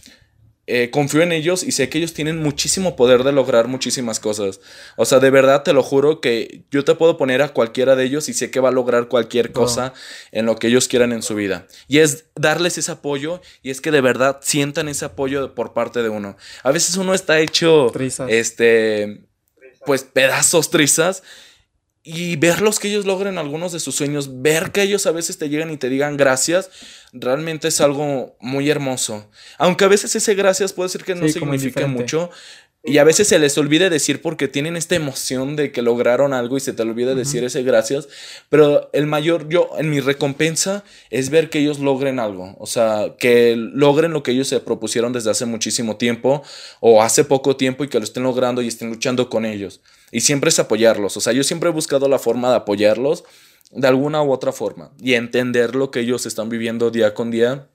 eh, 0.68 0.90
confío 0.90 1.22
en 1.22 1.32
ellos 1.32 1.64
y 1.64 1.72
sé 1.72 1.88
que 1.88 1.98
ellos 1.98 2.14
tienen 2.14 2.40
muchísimo 2.40 2.94
poder 2.94 3.24
de 3.24 3.32
lograr 3.32 3.66
muchísimas 3.66 4.20
cosas. 4.20 4.60
O 4.96 5.04
sea, 5.04 5.18
de 5.18 5.30
verdad 5.30 5.64
te 5.64 5.72
lo 5.72 5.82
juro 5.82 6.20
que 6.20 6.62
yo 6.70 6.84
te 6.84 6.94
puedo 6.94 7.16
poner 7.16 7.42
a 7.42 7.48
cualquiera 7.48 7.96
de 7.96 8.04
ellos 8.04 8.28
y 8.28 8.34
sé 8.34 8.52
que 8.52 8.60
va 8.60 8.68
a 8.68 8.72
lograr 8.72 9.08
cualquier 9.08 9.50
cosa 9.50 9.92
en 10.30 10.46
lo 10.46 10.56
que 10.56 10.68
ellos 10.68 10.86
quieran 10.86 11.12
en 11.12 11.22
su 11.22 11.34
vida. 11.34 11.66
Y 11.88 11.98
es 11.98 12.26
darles 12.36 12.78
ese 12.78 12.92
apoyo 12.92 13.40
y 13.62 13.70
es 13.70 13.80
que 13.80 13.90
de 13.90 14.00
verdad 14.00 14.38
sientan 14.40 14.88
ese 14.88 15.04
apoyo 15.04 15.54
por 15.54 15.72
parte 15.72 16.00
de 16.02 16.08
uno. 16.10 16.36
A 16.62 16.70
veces 16.70 16.96
uno 16.96 17.12
está 17.12 17.40
hecho, 17.40 17.90
Trizas. 17.92 18.30
este, 18.30 19.22
pues 19.84 20.04
pedazos, 20.04 20.70
trizas. 20.70 21.24
Y 22.04 22.34
verlos 22.34 22.80
que 22.80 22.88
ellos 22.88 23.06
logren 23.06 23.38
algunos 23.38 23.72
de 23.72 23.78
sus 23.78 23.94
sueños, 23.94 24.42
ver 24.42 24.72
que 24.72 24.82
ellos 24.82 25.06
a 25.06 25.12
veces 25.12 25.38
te 25.38 25.48
llegan 25.48 25.70
y 25.70 25.76
te 25.76 25.88
digan 25.88 26.16
gracias, 26.16 26.68
realmente 27.12 27.68
es 27.68 27.80
algo 27.80 28.36
muy 28.40 28.68
hermoso. 28.70 29.30
Aunque 29.56 29.84
a 29.84 29.88
veces 29.88 30.16
ese 30.16 30.34
gracias 30.34 30.72
puede 30.72 30.88
ser 30.88 31.04
que 31.04 31.14
no 31.14 31.26
Sí, 31.28 31.34
signifique 31.34 31.86
mucho. 31.86 32.30
Y 32.84 32.98
a 32.98 33.04
veces 33.04 33.28
se 33.28 33.38
les 33.38 33.56
olvide 33.58 33.90
decir 33.90 34.20
porque 34.20 34.48
tienen 34.48 34.76
esta 34.76 34.96
emoción 34.96 35.54
de 35.54 35.70
que 35.70 35.82
lograron 35.82 36.32
algo 36.32 36.56
y 36.56 36.60
se 36.60 36.72
te 36.72 36.82
olvida 36.82 37.14
decir 37.14 37.44
ese 37.44 37.62
gracias. 37.62 38.08
Pero 38.48 38.90
el 38.92 39.06
mayor, 39.06 39.48
yo, 39.48 39.70
en 39.78 39.88
mi 39.88 40.00
recompensa 40.00 40.82
es 41.10 41.30
ver 41.30 41.48
que 41.48 41.60
ellos 41.60 41.78
logren 41.78 42.18
algo. 42.18 42.56
O 42.58 42.66
sea, 42.66 43.14
que 43.20 43.54
logren 43.56 44.12
lo 44.12 44.24
que 44.24 44.32
ellos 44.32 44.48
se 44.48 44.58
propusieron 44.58 45.12
desde 45.12 45.30
hace 45.30 45.46
muchísimo 45.46 45.96
tiempo 45.96 46.42
o 46.80 47.04
hace 47.04 47.22
poco 47.22 47.54
tiempo 47.54 47.84
y 47.84 47.88
que 47.88 47.98
lo 47.98 48.04
estén 48.04 48.24
logrando 48.24 48.62
y 48.62 48.66
estén 48.66 48.88
luchando 48.88 49.30
con 49.30 49.44
ellos. 49.44 49.80
Y 50.12 50.20
siempre 50.20 50.50
es 50.50 50.58
apoyarlos. 50.60 51.16
O 51.16 51.20
sea, 51.20 51.32
yo 51.32 51.42
siempre 51.42 51.70
he 51.70 51.72
buscado 51.72 52.08
la 52.08 52.20
forma 52.20 52.50
de 52.50 52.56
apoyarlos 52.56 53.24
de 53.72 53.88
alguna 53.88 54.22
u 54.22 54.30
otra 54.30 54.52
forma 54.52 54.92
y 55.00 55.14
entender 55.14 55.74
lo 55.74 55.90
que 55.90 56.00
ellos 56.00 56.26
están 56.26 56.48
viviendo 56.48 56.90
día 56.90 57.14
con 57.14 57.30
día 57.30 57.68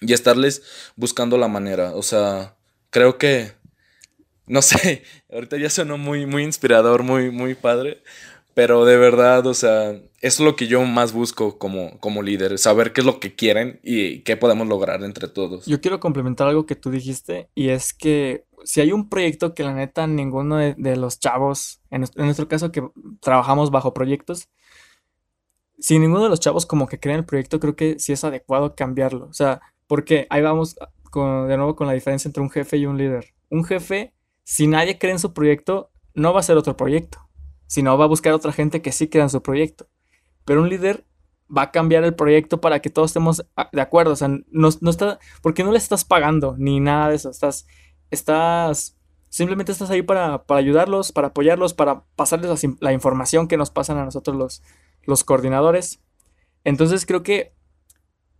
y 0.00 0.12
estarles 0.12 0.62
buscando 0.96 1.36
la 1.36 1.48
manera. 1.48 1.94
O 1.94 2.02
sea, 2.02 2.56
creo 2.90 3.18
que, 3.18 3.52
no 4.46 4.62
sé, 4.62 5.02
ahorita 5.30 5.58
ya 5.58 5.68
sonó 5.68 5.98
muy, 5.98 6.24
muy 6.26 6.44
inspirador, 6.44 7.02
muy, 7.02 7.30
muy 7.30 7.54
padre, 7.54 8.02
pero 8.54 8.84
de 8.84 8.96
verdad, 8.96 9.46
o 9.46 9.54
sea, 9.54 10.00
es 10.20 10.38
lo 10.38 10.54
que 10.54 10.66
yo 10.66 10.84
más 10.84 11.12
busco 11.12 11.58
como, 11.58 11.98
como 11.98 12.22
líder, 12.22 12.58
saber 12.58 12.92
qué 12.92 13.00
es 13.00 13.06
lo 13.06 13.20
que 13.20 13.34
quieren 13.34 13.80
y 13.82 14.20
qué 14.20 14.36
podemos 14.36 14.68
lograr 14.68 15.02
entre 15.02 15.28
todos. 15.28 15.66
Yo 15.66 15.80
quiero 15.80 15.98
complementar 15.98 16.46
algo 16.48 16.66
que 16.66 16.76
tú 16.76 16.90
dijiste 16.90 17.48
y 17.54 17.70
es 17.70 17.94
que 17.94 18.44
si 18.64 18.82
hay 18.82 18.92
un 18.92 19.08
proyecto 19.08 19.54
que 19.54 19.62
la 19.62 19.72
neta 19.72 20.06
ninguno 20.06 20.56
de, 20.56 20.96
los 20.96 21.18
chavos, 21.18 21.80
en, 21.90 22.02
en 22.04 22.24
nuestro 22.26 22.48
caso 22.48 22.70
que 22.70 22.86
trabajamos 23.20 23.70
bajo 23.70 23.94
proyectos, 23.94 24.48
si 25.78 25.98
ninguno 25.98 26.24
de 26.24 26.28
los 26.28 26.40
chavos 26.40 26.66
como 26.66 26.86
que 26.86 27.00
creen 27.00 27.20
el 27.20 27.24
proyecto, 27.24 27.58
creo 27.58 27.74
que 27.74 27.98
sí 27.98 28.12
es 28.12 28.22
adecuado 28.22 28.74
cambiarlo. 28.74 29.26
O 29.26 29.32
sea, 29.32 29.62
porque 29.86 30.26
ahí 30.28 30.42
vamos 30.42 30.76
con- 31.10 31.48
de 31.48 31.56
nuevo 31.56 31.74
con 31.76 31.86
la 31.86 31.94
diferencia 31.94 32.28
entre 32.28 32.42
un 32.42 32.50
jefe 32.50 32.76
y 32.76 32.84
un 32.84 32.98
líder. 32.98 33.32
Un 33.48 33.64
jefe, 33.64 34.12
si 34.44 34.66
nadie 34.66 34.98
cree 34.98 35.12
en 35.12 35.18
su 35.18 35.32
proyecto, 35.32 35.90
no 36.12 36.34
va 36.34 36.40
a 36.40 36.42
ser 36.42 36.58
otro 36.58 36.76
proyecto, 36.76 37.18
sino 37.66 37.96
va 37.96 38.04
a 38.04 38.08
buscar 38.08 38.34
otra 38.34 38.52
gente 38.52 38.82
que 38.82 38.92
sí 38.92 39.08
crea 39.08 39.22
en 39.24 39.30
su 39.30 39.42
proyecto. 39.42 39.88
Pero 40.50 40.62
un 40.62 40.68
líder 40.68 41.04
va 41.56 41.62
a 41.62 41.70
cambiar 41.70 42.02
el 42.02 42.16
proyecto 42.16 42.60
para 42.60 42.80
que 42.80 42.90
todos 42.90 43.12
estemos 43.12 43.46
de 43.70 43.80
acuerdo. 43.80 44.14
O 44.14 44.16
sea, 44.16 44.26
no, 44.26 44.68
no 44.80 44.90
está, 44.90 45.20
porque 45.42 45.62
no 45.62 45.70
le 45.70 45.78
estás 45.78 46.04
pagando 46.04 46.56
ni 46.58 46.80
nada 46.80 47.10
de 47.10 47.14
eso. 47.14 47.30
Estás, 47.30 47.68
estás, 48.10 48.98
simplemente 49.28 49.70
estás 49.70 49.90
ahí 49.90 50.02
para, 50.02 50.42
para 50.42 50.58
ayudarlos, 50.58 51.12
para 51.12 51.28
apoyarlos, 51.28 51.72
para 51.72 52.02
pasarles 52.16 52.64
la, 52.64 52.74
la 52.80 52.92
información 52.92 53.46
que 53.46 53.56
nos 53.56 53.70
pasan 53.70 53.98
a 53.98 54.04
nosotros 54.04 54.36
los, 54.36 54.62
los 55.04 55.22
coordinadores. 55.22 56.00
Entonces 56.64 57.06
creo 57.06 57.22
que 57.22 57.54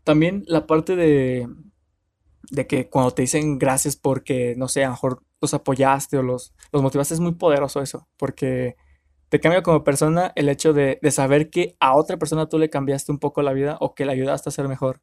también 0.03 0.43
la 0.49 0.67
parte 0.67 0.97
de, 0.97 1.49
de 2.51 2.67
que 2.67 2.89
cuando 2.89 3.13
te 3.13 3.23
dicen 3.23 3.57
gracias 3.57 3.95
porque, 3.95 4.57
no 4.57 4.67
sé, 4.67 4.83
a 4.83 4.89
lo 4.89 4.95
mejor 4.95 5.23
los 5.41 5.55
apoyaste 5.55 6.19
o 6.19 6.25
los, 6.25 6.55
los 6.73 6.83
motivaste, 6.83 7.15
es 7.15 7.21
muy 7.21 7.35
poderoso 7.35 7.81
eso, 7.81 8.09
porque 8.17 8.75
te 9.31 9.41
cambia 9.41 9.63
como 9.63 9.83
persona 9.83 10.33
el 10.37 10.51
hecho 10.51 10.75
de, 10.75 10.99
de 11.01 11.11
saber 11.11 11.49
que 11.49 11.77
a 11.81 11.97
otra 11.97 12.19
persona 12.19 12.47
tú 12.47 12.59
le 12.59 12.69
cambiaste 12.69 13.11
un 13.11 13.19
poco 13.19 13.41
la 13.41 13.55
vida 13.55 13.79
o 13.81 13.95
que 13.95 14.05
le 14.05 14.13
ayudaste 14.13 14.51
a 14.51 14.53
ser 14.53 14.69
mejor. 14.69 15.01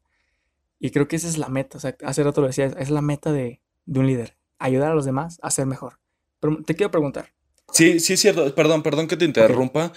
Y 0.80 0.92
creo 0.92 1.08
que 1.08 1.16
esa 1.16 1.28
es 1.28 1.40
la 1.40 1.50
meta, 1.50 1.80
o 1.80 1.82
sea, 1.82 1.98
hace 2.04 2.22
rato 2.22 2.42
lo 2.42 2.48
decía, 2.48 2.66
es 2.66 2.92
la 2.92 3.02
meta 3.02 3.32
de, 3.32 3.62
de 3.88 4.00
un 4.00 4.06
líder, 4.06 4.38
ayudar 4.60 4.92
a 4.92 4.96
los 4.96 5.06
demás 5.06 5.40
a 5.42 5.50
ser 5.50 5.66
mejor. 5.66 6.00
Pero 6.40 6.60
te 6.64 6.76
quiero 6.76 6.92
preguntar, 6.92 7.32
Sí, 7.72 8.00
sí 8.00 8.14
es 8.14 8.22
cierto. 8.22 8.54
Perdón, 8.56 8.84
perdón 8.84 9.08
que 9.08 9.18
te 9.18 9.26
interrumpa. 9.26 9.92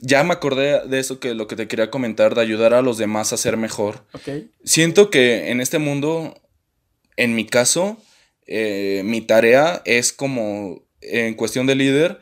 Ya 0.00 0.22
me 0.24 0.32
acordé 0.32 0.86
de 0.86 0.98
eso 0.98 1.20
que 1.20 1.34
lo 1.34 1.46
que 1.46 1.56
te 1.56 1.68
quería 1.68 1.90
comentar, 1.90 2.34
de 2.34 2.40
ayudar 2.40 2.74
a 2.74 2.82
los 2.82 2.98
demás 2.98 3.32
a 3.32 3.36
ser 3.36 3.56
mejor. 3.56 4.04
¿ok? 4.12 4.44
Siento 4.64 5.10
que 5.10 5.50
en 5.50 5.60
este 5.60 5.78
mundo, 5.78 6.34
en 7.16 7.34
mi 7.34 7.46
caso, 7.46 7.96
eh, 8.46 9.02
mi 9.04 9.20
tarea 9.20 9.82
es 9.84 10.12
como, 10.12 10.82
en 11.00 11.34
cuestión 11.34 11.66
de 11.66 11.76
líder, 11.76 12.20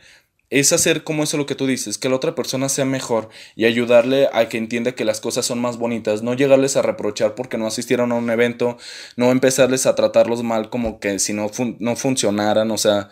es 0.53 0.75
hacer 0.75 1.03
como 1.03 1.23
eso 1.23 1.39
lo 1.39 1.47
que 1.47 1.55
tú 1.55 1.67
dices, 1.67 1.97
que 1.97 2.11
la 2.11 2.17
otra 2.17 2.35
persona 2.35 2.69
sea 2.69 2.85
mejor 2.85 3.31
y 3.57 3.65
ayudarle 3.65 4.29
a 4.35 4.51
que 4.51 4.59
entienda 4.59 4.93
que 4.93 5.07
las 5.07 5.21
cosas 5.21 5.47
son 5.47 5.59
más 5.61 5.79
bonitas, 5.79 6.23
no 6.23 6.35
llegarles 6.35 6.77
a 6.77 6.83
reprochar 6.83 7.35
porque 7.35 7.57
no 7.57 7.67
asistieron 7.67 8.13
a 8.13 8.17
un 8.17 8.29
evento, 8.29 8.77
no 9.17 9.31
empezarles 9.31 9.87
a 9.87 9.95
tratarlos 9.95 10.43
mal 10.43 10.69
como 10.69 11.01
que 11.01 11.19
si 11.19 11.33
no, 11.33 11.51
no 11.79 11.97
funcionaran, 11.97 12.71
o 12.71 12.77
sea, 12.77 13.09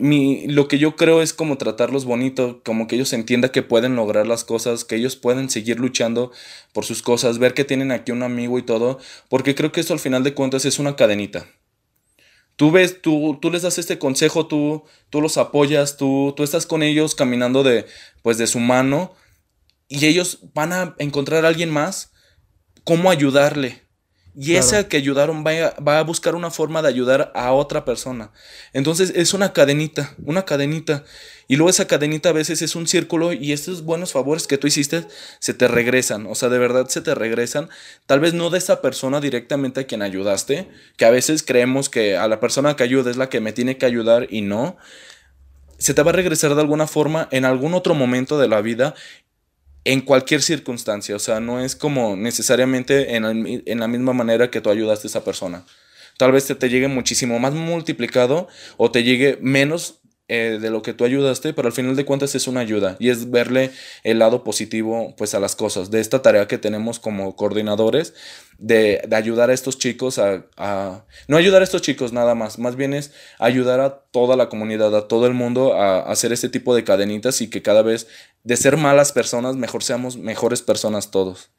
mi, 0.00 0.46
lo 0.46 0.66
que 0.66 0.78
yo 0.78 0.96
creo 0.96 1.20
es 1.20 1.34
como 1.34 1.58
tratarlos 1.58 2.06
bonito, 2.06 2.62
como 2.64 2.86
que 2.86 2.94
ellos 2.94 3.12
entiendan 3.12 3.50
que 3.50 3.62
pueden 3.62 3.94
lograr 3.94 4.26
las 4.26 4.42
cosas, 4.42 4.86
que 4.86 4.96
ellos 4.96 5.16
pueden 5.16 5.50
seguir 5.50 5.78
luchando 5.78 6.32
por 6.72 6.86
sus 6.86 7.02
cosas, 7.02 7.38
ver 7.38 7.52
que 7.52 7.64
tienen 7.64 7.92
aquí 7.92 8.12
un 8.12 8.22
amigo 8.22 8.58
y 8.58 8.62
todo, 8.62 8.98
porque 9.28 9.54
creo 9.54 9.72
que 9.72 9.80
esto 9.80 9.92
al 9.92 10.00
final 10.00 10.24
de 10.24 10.32
cuentas 10.32 10.64
es 10.64 10.78
una 10.78 10.96
cadenita. 10.96 11.46
Tú 12.56 12.70
ves, 12.70 13.00
tú, 13.02 13.38
tú 13.40 13.50
les 13.50 13.62
das 13.62 13.78
este 13.78 13.98
consejo, 13.98 14.46
tú, 14.46 14.84
tú 15.10 15.20
los 15.20 15.38
apoyas, 15.38 15.96
tú, 15.96 16.34
tú 16.36 16.42
estás 16.42 16.66
con 16.66 16.82
ellos 16.82 17.14
caminando 17.14 17.62
de, 17.62 17.86
pues 18.22 18.38
de 18.38 18.46
su 18.46 18.60
mano 18.60 19.14
y 19.88 20.06
ellos 20.06 20.38
van 20.54 20.72
a 20.72 20.94
encontrar 20.98 21.44
a 21.44 21.48
alguien 21.48 21.70
más, 21.70 22.12
cómo 22.84 23.10
ayudarle. 23.10 23.82
Y 24.34 24.52
Claro. 24.52 24.66
ese 24.66 24.88
que 24.88 24.96
ayudaron 24.96 25.44
va 25.44 25.50
a, 25.50 25.80
va 25.80 25.98
a 25.98 26.02
buscar 26.04 26.34
una 26.34 26.50
forma 26.50 26.80
de 26.80 26.88
ayudar 26.88 27.30
a 27.34 27.52
otra 27.52 27.84
persona. 27.84 28.30
Entonces 28.72 29.12
es 29.14 29.34
una 29.34 29.52
cadenita, 29.52 30.14
una 30.24 30.44
cadenita. 30.46 31.04
Y 31.48 31.56
luego 31.56 31.68
esa 31.68 31.86
cadenita 31.86 32.30
a 32.30 32.32
veces 32.32 32.62
es 32.62 32.74
un 32.74 32.86
círculo 32.86 33.34
y 33.34 33.52
estos 33.52 33.82
buenos 33.82 34.12
favores 34.12 34.46
que 34.46 34.56
tú 34.56 34.66
hiciste 34.66 35.06
se 35.38 35.52
te 35.52 35.68
regresan. 35.68 36.26
O 36.26 36.34
sea, 36.34 36.48
de 36.48 36.58
verdad 36.58 36.88
se 36.88 37.02
te 37.02 37.14
regresan. 37.14 37.68
Tal 38.06 38.20
vez 38.20 38.32
no 38.32 38.48
de 38.48 38.56
esa 38.56 38.80
persona 38.80 39.20
directamente 39.20 39.80
a 39.80 39.86
quien 39.86 40.00
ayudaste, 40.00 40.70
que 40.96 41.04
a 41.04 41.10
veces 41.10 41.42
creemos 41.42 41.90
que 41.90 42.16
a 42.16 42.26
la 42.26 42.40
persona 42.40 42.74
que 42.74 42.84
ayuda 42.84 43.10
es 43.10 43.18
la 43.18 43.28
que 43.28 43.40
me 43.40 43.52
tiene 43.52 43.76
que 43.76 43.84
ayudar 43.84 44.28
y 44.30 44.40
no. 44.40 44.78
Se 45.76 45.92
te 45.92 46.02
va 46.02 46.10
a 46.10 46.14
regresar 46.14 46.54
de 46.54 46.60
alguna 46.62 46.86
forma 46.86 47.28
en 47.32 47.44
algún 47.44 47.74
otro 47.74 47.94
momento 47.94 48.38
de 48.38 48.48
la 48.48 48.62
vida 48.62 48.94
en 49.84 50.00
cualquier 50.00 50.42
circunstancia, 50.42 51.16
o 51.16 51.18
sea, 51.18 51.40
no 51.40 51.60
es 51.60 51.74
como 51.74 52.16
necesariamente 52.16 53.16
en, 53.16 53.62
en 53.66 53.80
la 53.80 53.88
misma 53.88 54.12
manera 54.12 54.50
que 54.50 54.60
tú 54.60 54.70
ayudaste 54.70 55.06
a 55.06 55.10
esa 55.10 55.24
persona. 55.24 55.64
Tal 56.18 56.32
vez 56.32 56.46
te, 56.46 56.54
te 56.54 56.68
llegue 56.68 56.88
muchísimo 56.88 57.38
más 57.38 57.54
multiplicado 57.54 58.48
o 58.76 58.90
te 58.90 59.02
llegue 59.02 59.38
menos 59.40 60.01
eh, 60.28 60.58
de 60.60 60.70
lo 60.70 60.82
que 60.82 60.94
tú 60.94 61.04
ayudaste, 61.04 61.52
pero 61.52 61.66
al 61.66 61.74
final 61.74 61.96
de 61.96 62.04
cuentas 62.04 62.34
es 62.34 62.46
una 62.46 62.60
ayuda 62.60 62.96
y 63.00 63.10
es 63.10 63.30
verle 63.30 63.70
el 64.04 64.20
lado 64.20 64.44
positivo 64.44 65.14
pues 65.18 65.34
a 65.34 65.40
las 65.40 65.56
cosas, 65.56 65.90
de 65.90 66.00
esta 66.00 66.22
tarea 66.22 66.46
que 66.46 66.58
tenemos 66.58 67.00
como 67.00 67.34
coordinadores, 67.34 68.14
de, 68.56 69.06
ayudar 69.12 69.50
a 69.50 69.52
estos 69.52 69.78
chicos 69.78 70.18
a, 70.18 71.04
No 71.26 71.36
ayudar 71.36 71.60
a 71.60 71.64
estos 71.64 71.82
chicos 71.82 72.12
nada 72.12 72.34
más, 72.34 72.58
más 72.58 72.76
bien 72.76 72.94
es 72.94 73.12
ayudar 73.40 73.80
a 73.80 74.04
toda 74.10 74.36
la 74.36 74.48
comunidad, 74.48 74.96
a 74.96 75.08
todo 75.08 75.26
el 75.26 75.34
mundo 75.34 75.74
a, 75.74 76.00
hacer 76.02 76.32
este 76.32 76.48
tipo 76.48 76.74
de 76.74 76.84
cadenitas 76.84 77.40
y 77.40 77.50
que 77.50 77.60
cada 77.60 77.82
vez 77.82 78.06
de 78.44 78.56
ser 78.56 78.76
malas 78.76 79.12
personas, 79.12 79.56
mejor 79.56 79.82
seamos 79.82 80.16
mejores 80.16 80.62
personas 80.62 81.10
todos. 81.10 81.50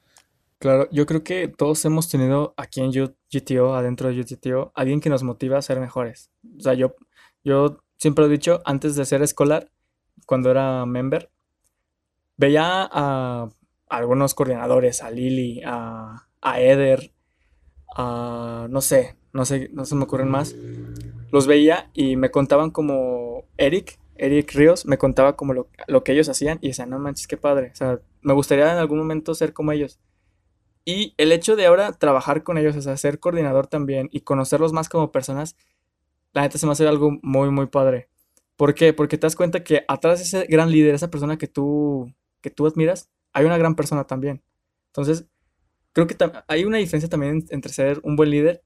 Claro, 0.58 0.88
yo 0.92 1.06
creo 1.06 1.24
que 1.26 1.50
todos 1.50 1.84
hemos 1.84 2.08
tenido 2.08 2.54
aquí 2.56 2.80
en 2.80 2.92
GTO, 2.92 3.76
adentro 3.76 4.08
de 4.08 4.24
GTO, 4.24 4.72
alguien 4.74 5.02
que 5.02 5.10
nos 5.10 5.22
motiva 5.22 5.58
a 5.58 5.62
ser 5.62 5.82
mejores. 5.82 6.32
O 6.58 6.62
sea, 6.62 6.74
yo, 6.74 6.96
yo 7.44 7.83
siempre 8.04 8.26
he 8.26 8.28
dicho, 8.28 8.62
antes 8.66 8.98
de 8.98 9.06
ser 9.06 9.22
escolar, 9.22 9.72
cuando 10.26 10.52
era 10.52 10.86
member, 10.86 11.32
veía 12.36 12.90
a 12.92 13.48
algunos 13.88 14.34
coordinadores, 14.34 15.02
a 15.02 15.10
Lili, 15.10 15.62
a, 15.66 16.28
Eder, 16.58 17.14
a 17.96 18.68
no 18.70 18.82
sé, 18.82 19.16
no 19.32 19.46
sé, 19.46 19.70
no 19.72 19.86
se 19.86 19.96
me 19.96 20.04
ocurren 20.04 20.28
más. 20.28 20.54
Los 21.32 21.48
veía 21.48 21.92
y 21.94 22.18
me 22.18 22.30
contaban 22.30 22.72
como 22.72 23.46
Eric, 23.56 23.98
Eric 24.16 24.52
Ríos, 24.54 24.86
me 24.86 24.98
contaba 24.98 25.38
como 25.38 25.54
lo, 25.54 25.70
lo 25.88 26.04
que 26.04 26.12
ellos 26.12 26.28
hacían 26.28 26.60
y 26.60 26.68
decía, 26.68 26.86
no 26.86 27.00
manches, 27.00 27.26
qué 27.26 27.38
padre. 27.38 27.70
O 27.72 27.76
sea, 27.76 28.02
me 28.22 28.34
gustaría 28.34 28.70
en 28.70 28.80
algún 28.80 28.98
momento 28.98 29.34
ser 29.34 29.54
como 29.54 29.72
ellos. 29.72 30.02
Y 30.84 31.14
el 31.16 31.32
hecho 31.32 31.56
de 31.56 31.68
ahora 31.68 31.94
trabajar 31.94 32.44
con 32.44 32.58
ellos, 32.58 32.76
o 32.76 32.82
sea, 32.82 32.98
ser 32.98 33.22
coordinador 33.22 33.68
también 33.68 34.10
y 34.12 34.22
conocerlos 34.22 34.74
más 34.74 34.90
como 34.90 35.14
personas, 35.14 35.56
la 36.34 36.42
neta 36.42 36.58
se 36.58 36.66
me 36.66 36.72
hace 36.72 36.88
algo 36.88 37.18
muy, 37.22 37.50
muy 37.50 37.68
padre. 37.68 38.10
¿Por 38.56 38.74
qué? 38.74 38.94
Porque 38.94 39.18
te 39.18 39.26
das 39.26 39.36
cuenta 39.36 39.64
que 39.64 39.86
atrás 39.88 40.20
de 40.20 40.26
ese 40.26 40.46
gran 40.48 40.72
líder, 40.72 40.96
esa 40.96 41.10
persona 41.10 41.38
que 41.38 41.48
tú, 41.48 42.14
que 42.42 42.50
tú 42.50 42.68
admiras, 42.68 43.10
hay 43.32 43.46
una 43.46 43.58
gran 43.58 43.76
persona 43.76 44.06
también. 44.06 44.44
Entonces, 44.88 45.26
creo 45.92 46.08
que 46.08 46.16
hay 46.48 46.66
una 46.66 46.78
diferencia 46.78 47.10
también 47.10 47.46
entre 47.50 47.74
ser 47.74 48.00
un 48.04 48.16
buen 48.16 48.30
líder 48.30 48.64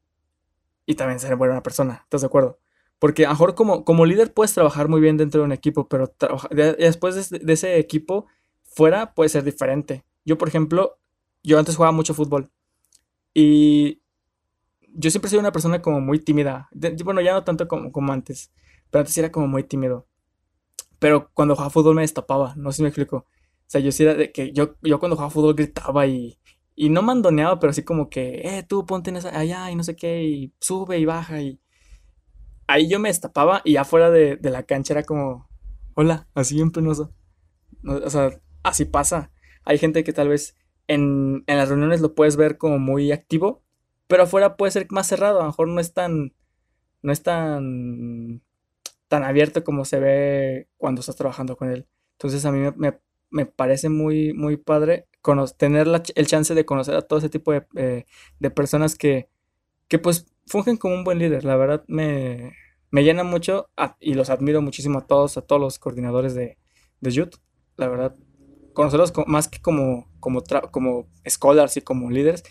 y 0.86 0.96
también 0.96 1.20
ser 1.20 1.36
buena 1.36 1.64
persona. 1.64 2.02
¿Estás 2.04 2.22
de 2.22 2.28
acuerdo? 2.28 2.60
Porque 3.00 3.26
a 3.26 3.30
lo 3.30 3.34
mejor 3.36 3.56
como, 3.56 3.86
como 3.86 4.06
líder 4.06 4.34
puedes 4.34 4.54
trabajar 4.54 4.88
muy 4.88 5.00
bien 5.02 5.18
dentro 5.18 5.42
de 5.42 5.46
un 5.46 5.52
equipo, 5.52 5.88
pero 5.88 6.14
después 6.78 7.30
de, 7.30 7.40
de 7.40 7.54
ese 7.54 7.78
equipo, 7.78 8.26
fuera 8.64 9.14
puede 9.14 9.30
ser 9.30 9.44
diferente. 9.44 10.04
Yo, 10.26 10.38
por 10.38 10.48
ejemplo, 10.48 11.00
yo 11.44 11.60
antes 11.60 11.76
jugaba 11.76 11.92
mucho 11.92 12.14
fútbol 12.14 12.50
y 13.34 14.02
yo 14.94 15.10
siempre 15.12 15.30
sido 15.30 15.40
una 15.42 15.52
persona 15.52 15.82
como 15.82 16.02
muy 16.02 16.20
tímida. 16.20 16.70
bueno, 17.04 17.22
ya 17.22 17.34
no 17.34 17.44
tanto 17.44 17.68
como, 17.68 17.92
como 17.92 18.14
antes, 18.14 18.52
pero 18.90 19.02
antes 19.02 19.18
era 19.18 19.32
como 19.32 19.48
muy 19.48 19.64
tímido. 19.64 20.08
Pero 21.00 21.30
cuando 21.34 21.56
jugaba 21.56 21.70
fútbol 21.70 21.96
me 21.96 22.02
destapaba, 22.02 22.54
no 22.58 22.72
sé 22.72 22.78
si 22.78 22.84
me 22.84 22.90
explico. 22.90 23.18
O 23.18 23.26
sea, 23.70 23.82
yo 23.82 23.92
sí 23.92 24.04
era 24.04 24.16
de 24.16 24.32
que 24.32 24.52
yo, 24.54 24.76
yo 24.82 25.00
cuando 25.00 25.16
jugaba 25.16 25.32
fútbol 25.32 25.56
gritaba 25.56 26.08
y, 26.08 26.40
y 26.76 26.90
no 26.90 27.02
mandoneaba, 27.02 27.60
pero 27.60 27.72
así 27.72 27.84
como 27.84 28.10
que, 28.10 28.42
eh, 28.44 28.64
tú 28.64 28.86
ponte 28.86 29.10
en 29.10 29.18
esa, 29.18 29.38
allá 29.38 29.70
y 29.72 29.76
no 29.76 29.84
sé 29.84 29.96
qué, 29.96 30.24
y 30.24 30.54
sube 30.60 30.98
y 31.00 31.06
baja 31.06 31.42
y... 31.42 31.60
Ahí 32.68 32.90
yo 32.90 33.00
me 33.00 33.10
destapaba 33.10 33.62
y 33.64 33.78
afuera 33.78 34.12
de, 34.12 34.36
de 34.36 34.50
la 34.50 34.64
cancha 34.64 34.94
era 34.94 35.04
como, 35.04 35.48
hola, 35.96 36.28
así 36.34 36.56
bien 36.56 36.72
penoso. 36.72 37.14
o 37.86 38.10
sea, 38.10 38.42
así 38.64 38.86
pasa. 38.86 39.32
Hay 39.66 39.78
gente 39.78 40.04
que 40.04 40.14
tal 40.14 40.30
vez 40.30 40.56
en, 40.88 41.44
en 41.48 41.58
las 41.58 41.70
reuniones 41.70 42.02
lo 42.02 42.16
puedes 42.16 42.36
ver 42.38 42.58
como 42.58 42.80
muy 42.80 43.12
activo, 43.12 43.64
pero 44.08 44.24
afuera 44.24 44.58
puede 44.58 44.72
ser 44.72 44.88
más 44.90 45.08
cerrado, 45.08 45.40
a 45.40 45.44
lo 45.44 45.50
mejor 45.50 45.68
no 45.68 45.80
es 45.80 45.94
tan, 45.94 46.34
no 47.02 47.12
es 47.12 47.24
tan, 47.24 48.42
tan 49.08 49.24
abierto 49.24 49.64
como 49.64 49.86
se 49.86 50.00
ve 50.00 50.70
cuando 50.78 51.02
estás 51.02 51.16
trabajando 51.16 51.58
con 51.58 51.72
él. 51.72 51.88
Entonces 52.14 52.46
a 52.46 52.52
mí 52.52 52.70
me, 53.30 53.46
parece 53.46 53.90
muy, 53.90 54.34
muy 54.34 54.58
padre 54.58 55.08
tener 55.58 55.88
el 56.16 56.28
chance 56.28 56.56
de 56.56 56.66
conocer 56.66 56.96
a 56.96 57.02
todo 57.02 57.20
ese 57.20 57.30
tipo 57.30 57.52
de, 57.52 57.66
eh, 57.76 58.06
de 58.40 58.50
personas 58.50 58.96
que, 58.96 59.30
que 59.88 60.00
pues 60.00 60.26
fungen 60.46 60.78
como 60.78 60.96
un 60.96 61.04
buen 61.04 61.20
líder. 61.20 61.44
La 61.44 61.58
verdad 61.58 61.84
me, 61.88 62.54
me 62.92 63.04
llena 63.04 63.24
mucho 63.24 63.70
y 64.00 64.14
los 64.14 64.30
admiro 64.30 64.62
muchísimo 64.62 65.00
a 65.00 65.08
todos, 65.08 65.38
a 65.38 65.42
todos 65.42 65.62
los 65.62 65.80
coordinadores 65.80 66.34
de, 66.34 66.58
de 67.02 67.12
YUT. 67.12 67.36
La 67.76 67.88
verdad, 67.88 68.16
conocerlos 68.74 69.14
más 69.28 69.48
que 69.48 69.60
como, 69.60 70.10
como, 70.20 70.42
como 70.72 71.08
scholars 71.28 71.78
y 71.78 71.82
como 71.82 72.10
líderes, 72.10 72.44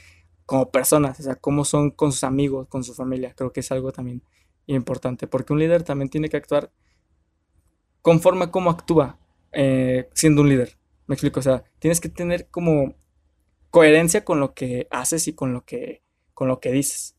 como 0.47 0.71
personas, 0.71 1.19
o 1.21 1.23
sea, 1.23 1.35
cómo 1.35 1.65
son 1.65 1.91
con 1.91 2.13
sus 2.13 2.25
amigos, 2.25 2.69
con 2.69 2.85
su 2.85 2.95
familia. 2.95 3.35
Creo 3.37 3.53
que 3.53 3.61
es 3.61 3.73
algo 3.73 3.93
también 3.93 4.23
importante, 4.67 5.27
porque 5.27 5.53
un 5.53 5.59
líder 5.59 5.83
también 5.83 6.09
tiene 6.09 6.29
que 6.29 6.37
actuar 6.37 6.73
conforme 8.01 8.45
a 8.45 8.51
cómo 8.51 8.71
actúa 8.71 9.19
eh, 9.53 10.09
siendo 10.15 10.43
un 10.43 10.49
líder. 10.49 10.79
Me 11.07 11.15
explico, 11.15 11.41
o 11.41 11.43
sea, 11.43 11.65
tienes 11.81 12.01
que 12.01 12.09
tener 12.09 12.49
como 12.49 12.95
coherencia 13.71 14.25
con 14.25 14.41
lo 14.41 14.55
que 14.55 14.87
haces 14.91 15.29
y 15.29 15.35
con 15.35 15.53
lo 15.53 15.65
que, 15.65 16.03
con 16.33 16.49
lo 16.49 16.61
que 16.61 16.73
dices. 16.73 17.17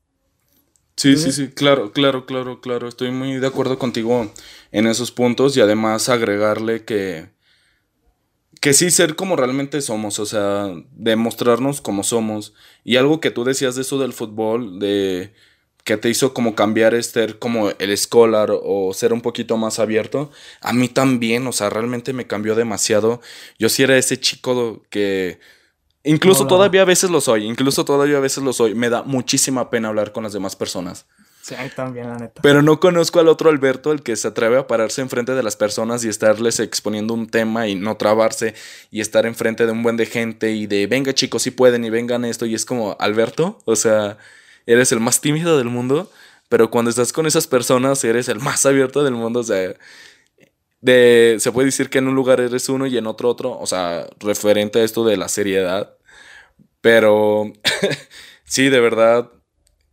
Sí, 0.95 1.15
sí, 1.15 1.31
sí, 1.31 1.49
claro, 1.49 1.91
claro, 1.91 2.25
claro, 2.25 2.59
claro. 2.59 2.87
Estoy 2.87 3.11
muy 3.11 3.35
de 3.37 3.47
acuerdo 3.47 3.77
contigo 3.77 4.31
en 4.71 4.87
esos 4.87 5.11
puntos 5.11 5.55
y 5.55 5.61
además 5.61 6.09
agregarle 6.09 6.85
que 6.85 7.29
que 8.61 8.73
sí 8.73 8.91
ser 8.91 9.15
como 9.15 9.35
realmente 9.35 9.81
somos, 9.81 10.19
o 10.19 10.25
sea, 10.25 10.71
demostrarnos 10.91 11.81
como 11.81 12.03
somos. 12.03 12.53
Y 12.83 12.95
algo 12.97 13.19
que 13.19 13.31
tú 13.31 13.43
decías 13.43 13.75
de 13.75 13.81
eso 13.81 13.99
del 13.99 14.13
fútbol, 14.13 14.79
de 14.79 15.33
que 15.83 15.95
te 15.95 16.09
hizo 16.09 16.33
como 16.33 16.53
cambiar 16.53 17.01
ser 17.01 17.39
como 17.39 17.69
el 17.69 17.91
escolar 17.91 18.49
o 18.51 18.93
ser 18.93 19.13
un 19.13 19.21
poquito 19.21 19.55
más 19.55 19.79
abierto, 19.79 20.31
a 20.59 20.73
mí 20.73 20.89
también, 20.89 21.47
o 21.47 21.53
sea, 21.53 21.69
realmente 21.69 22.11
me 22.11 22.27
cambió 22.27 22.55
demasiado. 22.55 23.21
Yo 23.57 23.69
sí 23.69 23.83
era 23.83 23.97
ese 23.97 24.19
chico 24.19 24.83
que 24.89 25.39
incluso 26.03 26.45
todavía 26.45 26.81
a 26.81 26.85
veces 26.85 27.09
lo 27.09 27.21
soy, 27.21 27.45
incluso 27.45 27.85
todavía 27.85 28.17
a 28.17 28.21
veces 28.21 28.43
lo 28.43 28.51
soy. 28.51 28.75
Me 28.75 28.89
da 28.89 29.03
muchísima 29.03 29.69
pena 29.69 29.87
hablar 29.87 30.11
con 30.11 30.23
las 30.23 30.33
demás 30.33 30.57
personas. 30.57 31.05
Sí, 31.47 31.55
también, 31.77 32.09
la 32.09 32.17
neta. 32.17 32.41
Pero 32.41 32.61
no 32.61 32.81
conozco 32.81 33.21
al 33.21 33.29
otro 33.29 33.49
Alberto, 33.49 33.93
el 33.93 34.03
que 34.03 34.17
se 34.17 34.27
atreve 34.27 34.57
a 34.57 34.67
pararse 34.67 34.99
enfrente 34.99 35.31
de 35.31 35.41
las 35.43 35.55
personas 35.55 36.03
y 36.03 36.09
estarles 36.09 36.59
exponiendo 36.59 37.13
un 37.13 37.27
tema 37.27 37.69
y 37.69 37.75
no 37.75 37.95
trabarse 37.95 38.53
y 38.91 38.99
estar 38.99 39.25
enfrente 39.25 39.65
de 39.65 39.71
un 39.71 39.81
buen 39.81 39.95
de 39.95 40.07
gente 40.07 40.51
y 40.51 40.67
de 40.67 40.87
venga 40.87 41.13
chicos, 41.13 41.43
si 41.43 41.51
pueden 41.51 41.85
y 41.85 41.89
vengan 41.89 42.25
esto. 42.25 42.45
Y 42.45 42.53
es 42.53 42.65
como, 42.65 42.97
Alberto, 42.99 43.61
o 43.63 43.77
sea, 43.77 44.17
eres 44.65 44.91
el 44.91 44.99
más 44.99 45.21
tímido 45.21 45.57
del 45.57 45.69
mundo, 45.69 46.11
pero 46.49 46.69
cuando 46.69 46.89
estás 46.89 47.13
con 47.13 47.25
esas 47.25 47.47
personas 47.47 48.03
eres 48.03 48.27
el 48.27 48.39
más 48.41 48.65
abierto 48.65 49.05
del 49.05 49.13
mundo. 49.13 49.39
O 49.39 49.43
sea, 49.43 49.73
de, 50.81 51.37
se 51.39 51.51
puede 51.53 51.67
decir 51.67 51.89
que 51.89 51.99
en 51.99 52.09
un 52.09 52.15
lugar 52.15 52.41
eres 52.41 52.67
uno 52.67 52.87
y 52.87 52.97
en 52.97 53.07
otro 53.07 53.29
otro, 53.29 53.57
o 53.57 53.65
sea, 53.67 54.05
referente 54.19 54.79
a 54.79 54.83
esto 54.83 55.05
de 55.05 55.15
la 55.15 55.29
seriedad. 55.29 55.95
Pero 56.81 57.53
sí, 58.43 58.67
de 58.67 58.81
verdad, 58.81 59.31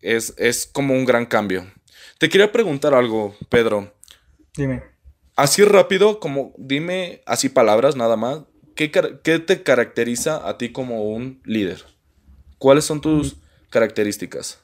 es, 0.05 0.69
como 0.71 0.95
un 0.95 1.05
gran 1.05 1.27
cambio. 1.27 1.67
Te 2.19 2.29
quería 2.29 2.53
preguntar 2.53 2.95
algo, 2.95 3.35
Pedro. 3.49 3.93
Dime. 4.57 4.83
Así 5.37 5.65
rápido, 5.65 6.21
como 6.21 6.53
dime 6.59 7.23
así 7.27 7.49
palabras 7.49 7.97
nada 7.97 8.17
más. 8.17 8.43
¿Qué, 8.77 8.89
te 8.89 9.63
caracteriza 9.63 10.49
a 10.49 10.59
ti 10.59 10.71
como 10.73 11.05
un 11.05 11.41
líder? 11.45 11.85
¿Cuáles 12.59 12.85
son 12.85 13.01
tus 13.01 13.37
mm. 13.37 13.41
características? 13.71 14.63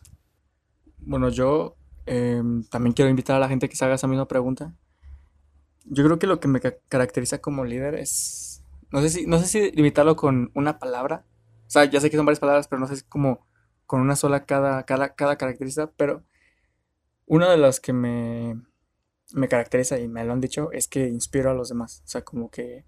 Bueno, 0.98 1.28
yo 1.28 1.76
em, 2.06 2.64
también 2.64 2.92
quiero 2.92 3.10
invitar 3.10 3.36
a 3.36 3.40
la 3.40 3.48
gente 3.48 3.68
que 3.68 3.76
se 3.76 3.84
haga 3.84 3.94
esa 3.94 4.06
misma 4.06 4.28
pregunta. 4.28 4.74
Yo 5.84 6.04
creo 6.04 6.18
que 6.18 6.26
lo 6.26 6.38
que 6.38 6.48
me 6.48 6.60
caracteriza 6.60 7.40
como 7.40 7.64
líder 7.64 7.94
es. 7.94 8.62
No 8.90 9.00
sé 9.00 9.10
si, 9.10 9.26
no 9.26 9.38
sé 9.38 9.46
si 9.46 9.70
limitarlo 9.72 10.16
con 10.16 10.50
una 10.54 10.78
palabra. 10.78 11.24
O 11.66 11.70
sea, 11.70 11.84
ya 11.84 12.00
sé 12.00 12.10
que 12.10 12.16
son 12.16 12.26
varias 12.26 12.40
palabras, 12.40 12.68
pero 12.68 12.80
no 12.80 12.86
sé 12.86 12.96
si 12.96 13.02
como 13.02 13.46
con 13.90 14.00
una 14.00 14.14
sola 14.14 14.46
cada, 14.46 14.84
cada, 14.84 15.16
cada 15.16 15.36
característica, 15.36 15.90
pero 15.96 16.22
una 17.26 17.50
de 17.50 17.56
las 17.56 17.80
que 17.80 17.92
me, 17.92 18.62
me 19.32 19.48
caracteriza 19.48 19.98
y 19.98 20.06
me 20.06 20.24
lo 20.24 20.32
han 20.32 20.40
dicho 20.40 20.70
es 20.70 20.86
que 20.86 21.08
inspiro 21.08 21.50
a 21.50 21.54
los 21.54 21.70
demás. 21.70 22.00
O 22.04 22.08
sea, 22.08 22.22
como 22.22 22.52
que 22.52 22.84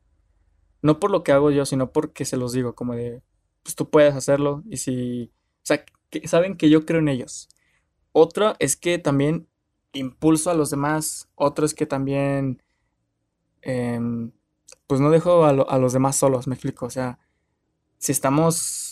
no 0.81 1.01
por 1.01 1.11
lo 1.11 1.25
que 1.25 1.33
hago 1.33 1.51
yo, 1.51 1.67
sino 1.67 1.91
porque 1.91 2.25
se 2.25 2.37
los 2.37 2.53
digo, 2.53 2.77
como 2.77 2.95
de, 2.95 3.21
pues 3.65 3.75
tú 3.75 3.91
puedes 3.91 4.15
hacerlo 4.15 4.63
y 4.65 4.77
si, 4.77 5.33
o 5.57 5.65
sea, 5.65 5.85
que 6.09 6.29
saben 6.29 6.57
que 6.57 6.71
yo 6.71 6.87
creo 6.87 7.01
en 7.01 7.09
ellos. 7.09 7.49
Otra 8.13 8.55
es 8.61 8.77
que 8.77 8.99
también 8.99 9.49
impulso 9.93 10.53
a 10.53 10.55
los 10.55 10.71
demás. 10.71 11.29
Otro 11.35 11.67
es 11.67 11.75
que 11.75 11.87
también, 11.87 12.63
em, 13.63 14.31
pues 14.87 15.01
no 15.01 15.11
dejo 15.11 15.45
a, 15.47 15.51
a 15.51 15.79
los 15.79 15.93
demás 15.93 16.15
solos, 16.15 16.47
me 16.47 16.55
explico. 16.55 16.87
O 16.87 16.91
sea, 16.91 17.19
si 17.99 18.13
estamos 18.13 18.92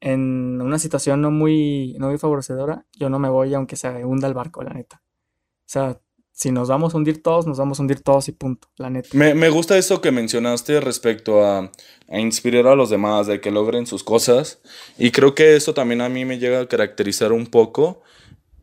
en 0.00 0.60
una 0.60 0.78
situación 0.78 1.20
no 1.20 1.30
muy, 1.30 1.96
no 1.98 2.08
muy 2.08 2.18
favorecedora, 2.18 2.86
yo 2.92 3.08
no 3.08 3.18
me 3.18 3.28
voy 3.28 3.54
aunque 3.54 3.76
se 3.76 4.04
hunda 4.04 4.28
el 4.28 4.34
barco, 4.34 4.62
la 4.62 4.72
neta. 4.72 5.02
O 5.02 5.70
sea, 5.70 6.00
si 6.38 6.52
nos 6.52 6.68
vamos 6.68 6.94
a 6.94 6.96
hundir 6.96 7.20
todos, 7.20 7.48
nos 7.48 7.58
vamos 7.58 7.80
a 7.80 7.82
hundir 7.82 8.00
todos 8.00 8.28
y 8.28 8.32
punto, 8.32 8.68
la 8.76 8.88
neta. 8.90 9.08
Me, 9.12 9.50
gusta 9.50 9.76
eso 9.76 10.00
que 10.00 10.12
mencionaste 10.12 10.80
respecto 10.80 11.44
a, 11.44 11.72
a, 12.08 12.20
inspirar 12.20 12.68
a 12.68 12.76
los 12.76 12.90
demás, 12.90 13.26
de 13.26 13.40
que 13.40 13.50
logren 13.50 13.88
sus 13.88 14.04
cosas. 14.04 14.60
Y 14.98 15.10
creo 15.10 15.34
que 15.34 15.56
eso 15.56 15.74
también 15.74 16.00
a 16.00 16.08
mí 16.08 16.24
me 16.24 16.38
llega 16.38 16.60
a 16.60 16.68
caracterizar 16.68 17.32
un 17.32 17.46
poco. 17.46 18.02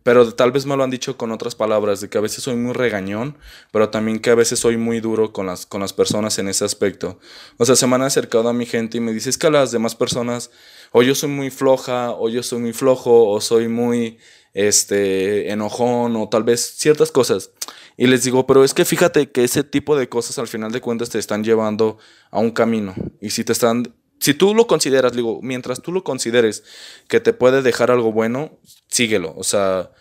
pero 0.04 0.34
tal 0.34 0.54
vez 0.54 0.66
me 0.66 0.78
lo 0.78 0.86
han 0.86 0.90
dicho 0.90 1.18
con 1.18 1.34
otras 1.34 1.54
palabras, 1.54 2.00
de 2.00 2.08
que 2.10 2.18
a 2.18 2.22
veces 2.22 2.46
soy 2.46 2.56
muy 2.56 2.72
regañón, 2.72 3.38
pero 3.74 3.90
también 3.90 4.20
que 4.20 4.30
a 4.30 4.36
veces 4.36 4.58
soy 4.58 4.78
muy 4.78 5.02
duro 5.02 5.34
con 5.34 5.46
las, 5.46 5.66
con 5.66 5.82
las 5.82 5.92
personas 5.92 6.40
en 6.40 6.48
ese 6.48 6.64
aspecto. 6.64 7.20
O 7.58 7.66
sea, 7.66 7.76
se 7.76 7.88
me 7.88 7.96
han 7.96 8.04
acercado 8.04 8.48
a 8.48 8.54
mi 8.54 8.66
gente 8.66 9.00
y 9.00 9.02
me 9.02 9.12
dice, 9.12 9.30
es 9.30 9.38
que 9.38 9.48
a 9.48 9.52
las 9.52 9.72
demás 9.72 9.96
personas, 9.96 10.50
o 10.98 11.04
yo 11.04 11.14
soy 11.14 11.28
muy 11.28 11.50
floja, 11.50 12.12
o 12.12 12.30
yo 12.30 12.42
soy 12.42 12.60
muy 12.60 12.72
flojo, 12.72 13.28
o 13.28 13.42
soy 13.42 13.68
muy 13.68 14.18
este, 14.54 15.52
enojón, 15.52 16.16
o 16.16 16.30
tal 16.30 16.46
vez 16.46 16.62
ciertas 16.78 17.12
cosas. 17.12 17.52
Y 17.98 18.08
les 18.08 18.24
digo, 18.24 18.48
pero 18.48 18.64
es 18.64 18.74
que 18.74 18.86
fíjate 18.86 19.30
que 19.30 19.44
ese 19.44 19.66
tipo 19.66 19.98
de 19.98 20.08
cosas 20.08 20.40
al 20.40 20.48
final 20.48 20.72
de 20.72 20.80
cuentas 20.80 21.10
te 21.10 21.20
están 21.20 21.44
llevando 21.44 21.98
a 22.32 22.40
un 22.40 22.52
camino. 22.52 22.96
Y 23.20 23.32
si 23.32 23.44
te 23.44 23.52
están 23.52 23.94
si 24.20 24.36
tú 24.36 24.56
lo 24.56 24.68
consideras, 24.68 25.12
digo, 25.12 25.42
mientras 25.44 25.82
tú 25.82 25.92
lo 25.92 26.06
consideres 26.06 26.64
que 27.10 27.20
te 27.20 27.34
puede 27.34 27.62
dejar 27.62 27.92
algo 27.92 28.14
bueno, 28.14 28.58
síguelo. 28.88 29.34
O 29.36 29.44
sea, 29.44 29.92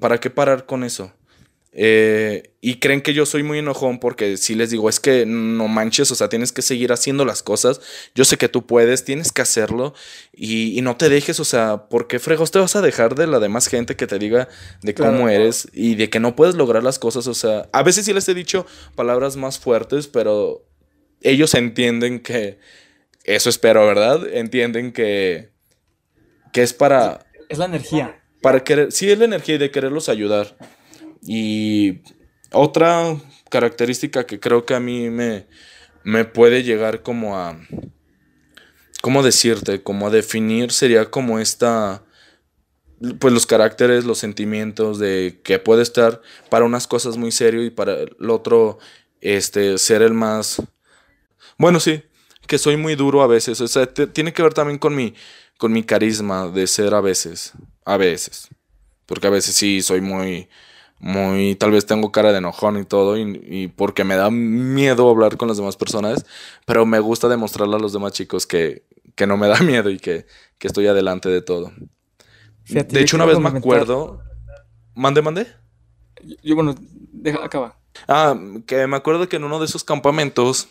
¿para 0.00 0.20
qué 0.20 0.28
parar 0.28 0.66
con 0.66 0.84
eso? 0.84 1.14
Eh, 1.74 2.52
y 2.60 2.76
creen 2.80 3.00
que 3.00 3.14
yo 3.14 3.24
soy 3.24 3.42
muy 3.42 3.58
enojón 3.58 3.98
porque 3.98 4.36
si 4.36 4.54
les 4.54 4.70
digo, 4.70 4.90
es 4.90 5.00
que 5.00 5.24
no 5.24 5.68
manches, 5.68 6.10
o 6.10 6.14
sea, 6.14 6.28
tienes 6.28 6.52
que 6.52 6.60
seguir 6.60 6.92
haciendo 6.92 7.24
las 7.24 7.42
cosas. 7.42 7.80
Yo 8.14 8.24
sé 8.24 8.36
que 8.36 8.48
tú 8.48 8.66
puedes, 8.66 9.04
tienes 9.04 9.32
que 9.32 9.42
hacerlo 9.42 9.94
y, 10.32 10.80
no 10.82 10.96
te 10.96 11.08
dejes, 11.08 11.40
o 11.40 11.44
sea, 11.44 11.88
¿por 11.88 12.06
qué 12.08 12.18
fregos 12.18 12.50
te 12.50 12.58
vas 12.58 12.76
a 12.76 12.82
dejar 12.82 13.14
de 13.14 13.26
la 13.26 13.40
demás 13.40 13.68
gente 13.68 13.96
que 13.96 14.06
te 14.06 14.18
diga 14.18 14.48
de 14.82 14.94
cómo 14.94 15.28
eres 15.28 15.68
y 15.72 15.94
de 15.94 16.10
que 16.10 16.20
no 16.20 16.36
puedes 16.36 16.54
lograr 16.54 16.82
las 16.82 16.98
cosas? 16.98 17.26
O 17.26 17.34
sea, 17.34 17.68
a 17.72 17.82
veces 17.82 18.04
sí 18.04 18.12
les 18.12 18.28
he 18.28 18.34
dicho 18.34 18.66
palabras 18.94 19.36
más 19.36 19.58
fuertes, 19.58 20.08
pero 20.08 20.66
ellos 21.22 21.54
entienden 21.54 22.20
que 22.20 22.58
eso 23.24 23.48
espero, 23.48 23.86
¿verdad? 23.86 24.26
Entienden 24.32 24.92
que, 24.92 25.50
que 26.52 26.62
es 26.62 26.72
para... 26.72 27.24
Es 27.48 27.58
la 27.58 27.64
energía. 27.66 28.20
Para 28.42 28.64
querer, 28.64 28.92
sí, 28.92 29.10
es 29.10 29.18
la 29.18 29.24
energía 29.24 29.54
y 29.54 29.58
de 29.58 29.70
quererlos 29.70 30.08
ayudar. 30.08 30.56
Y 31.22 32.00
otra 32.52 33.16
característica 33.48 34.26
que 34.26 34.40
creo 34.40 34.66
que 34.66 34.74
a 34.74 34.80
mí 34.80 35.08
me, 35.08 35.46
me 36.04 36.24
puede 36.24 36.62
llegar 36.62 37.02
como 37.02 37.38
a... 37.38 37.58
¿Cómo 39.00 39.22
decirte? 39.22 39.82
Como 39.82 40.06
a 40.06 40.10
definir 40.10 40.72
sería 40.72 41.10
como 41.10 41.38
esta... 41.38 42.04
Pues 43.18 43.34
los 43.34 43.46
caracteres, 43.46 44.04
los 44.04 44.18
sentimientos 44.18 44.98
de 44.98 45.40
que 45.42 45.58
puede 45.58 45.82
estar 45.82 46.20
para 46.50 46.64
unas 46.64 46.86
cosas 46.86 47.16
muy 47.16 47.32
serio 47.32 47.64
y 47.64 47.70
para 47.70 47.94
el 47.94 48.30
otro, 48.30 48.78
este, 49.20 49.78
ser 49.78 50.02
el 50.02 50.14
más... 50.14 50.62
Bueno, 51.58 51.80
sí, 51.80 52.02
que 52.46 52.58
soy 52.58 52.76
muy 52.76 52.94
duro 52.94 53.22
a 53.22 53.26
veces. 53.26 53.60
O 53.60 53.68
sea, 53.68 53.86
tiene 53.86 54.32
que 54.32 54.42
ver 54.42 54.54
también 54.54 54.78
con 54.78 54.94
mi, 54.94 55.14
con 55.58 55.72
mi 55.72 55.82
carisma 55.82 56.48
de 56.48 56.66
ser 56.66 56.94
a 56.94 57.00
veces. 57.00 57.52
A 57.84 57.96
veces. 57.96 58.48
Porque 59.06 59.26
a 59.26 59.30
veces 59.30 59.56
sí 59.56 59.82
soy 59.82 60.00
muy, 60.00 60.48
muy, 61.02 61.56
tal 61.56 61.72
vez 61.72 61.84
tengo 61.84 62.12
cara 62.12 62.30
de 62.30 62.38
enojón 62.38 62.78
y 62.78 62.84
todo, 62.84 63.18
y, 63.18 63.66
porque 63.74 64.04
me 64.04 64.14
da 64.14 64.30
miedo 64.30 65.10
hablar 65.10 65.36
con 65.36 65.48
las 65.48 65.56
demás 65.56 65.76
personas, 65.76 66.24
pero 66.64 66.86
me 66.86 67.00
gusta 67.00 67.28
demostrarle 67.28 67.74
a 67.74 67.80
los 67.80 67.92
demás 67.92 68.12
chicos 68.12 68.46
que, 68.46 68.84
que 69.16 69.26
no 69.26 69.36
me 69.36 69.48
da 69.48 69.58
miedo 69.62 69.90
y 69.90 69.98
que, 69.98 70.26
que 70.58 70.68
estoy 70.68 70.86
adelante 70.86 71.28
de 71.28 71.42
todo. 71.42 71.72
de 72.68 73.00
hecho, 73.00 73.16
una 73.16 73.24
vez 73.24 73.40
me 73.40 73.48
acuerdo... 73.48 74.22
¿Mande, 74.94 75.22
mande? 75.22 75.48
Yo, 76.42 76.54
bueno, 76.54 76.76
deja, 76.78 77.44
acaba. 77.44 77.76
Ah, 78.06 78.38
que 78.66 78.86
me 78.86 78.96
acuerdo 78.96 79.28
que 79.28 79.36
en 79.36 79.44
uno 79.44 79.58
de 79.58 79.64
esos 79.64 79.82
campamentos 79.82 80.68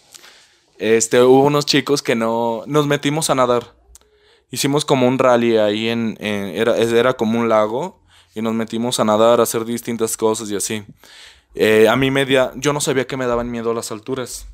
este, 0.77 1.21
hubo 1.21 1.43
unos 1.43 1.65
chicos 1.65 2.01
que 2.01 2.15
no, 2.15 2.63
nos 2.67 2.87
metimos 2.87 3.29
a 3.29 3.35
nadar. 3.35 3.75
Hicimos 4.49 4.85
como 4.85 5.07
un 5.07 5.19
rally 5.19 5.57
ahí 5.57 5.89
en, 5.89 6.17
era, 6.21 6.77
era 6.77 7.15
como 7.15 7.37
un 7.37 7.49
lago 7.49 8.00
y 8.33 8.41
nos 8.41 8.53
metimos 8.53 8.99
a 8.99 9.05
nadar, 9.05 9.39
a 9.39 9.43
hacer 9.43 9.65
distintas 9.65 10.17
cosas 10.17 10.49
y 10.49 10.55
así. 10.55 10.83
Eh, 11.53 11.87
a 11.87 11.95
mí 11.95 12.11
media, 12.11 12.51
yo 12.55 12.73
no 12.73 12.81
sabía 12.81 13.05
que 13.05 13.17
me 13.17 13.25
daban 13.25 13.51
miedo 13.51 13.71
a 13.71 13.73
las 13.73 13.91
alturas. 13.91 14.47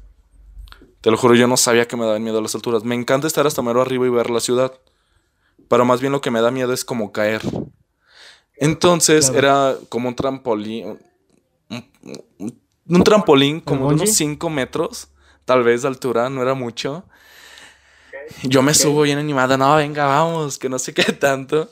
Te 1.02 1.12
lo 1.12 1.18
juro, 1.18 1.36
yo 1.36 1.48
no 1.48 1.58
sabía 1.58 1.88
que 1.88 1.96
me 1.96 2.06
daban 2.06 2.24
miedo 2.24 2.40
a 2.40 2.42
las 2.42 2.56
alturas. 2.56 2.84
Me 2.84 2.96
encanta 2.96 3.28
estar 3.28 3.46
hasta 3.46 3.62
mero 3.62 3.82
arriba 3.82 4.08
y 4.08 4.10
ver 4.10 4.30
la 4.30 4.40
ciudad. 4.40 4.74
Pero 5.68 5.86
más 5.86 6.02
bien 6.02 6.12
lo 6.12 6.22
que 6.22 6.32
me 6.32 6.42
da 6.42 6.50
miedo 6.50 6.74
es 6.74 6.84
como 6.84 7.12
caer. 7.12 7.42
Entonces 8.56 9.30
era 9.30 9.76
como 9.90 10.10
un 10.10 10.16
trampolín. 10.16 10.98
Un, 11.70 13.04
trampolín 13.04 13.60
como 13.60 13.90
de 13.90 13.96
unos 13.96 14.12
5 14.12 14.50
metros 14.50 15.10
tal 15.46 15.64
vez 15.64 15.84
de 15.84 15.88
altura, 15.88 16.30
no 16.30 16.42
era 16.42 16.54
mucho. 16.56 17.06
Yo 18.44 18.62
me 18.62 18.74
subo 18.74 19.04
bien 19.04 19.18
animada, 19.18 19.58
no, 19.58 19.76
venga, 19.76 20.06
vamos, 20.06 20.58
que 20.58 20.68
no 20.68 20.78
sé 20.80 20.94
qué 20.94 21.04
tanto. 21.14 21.70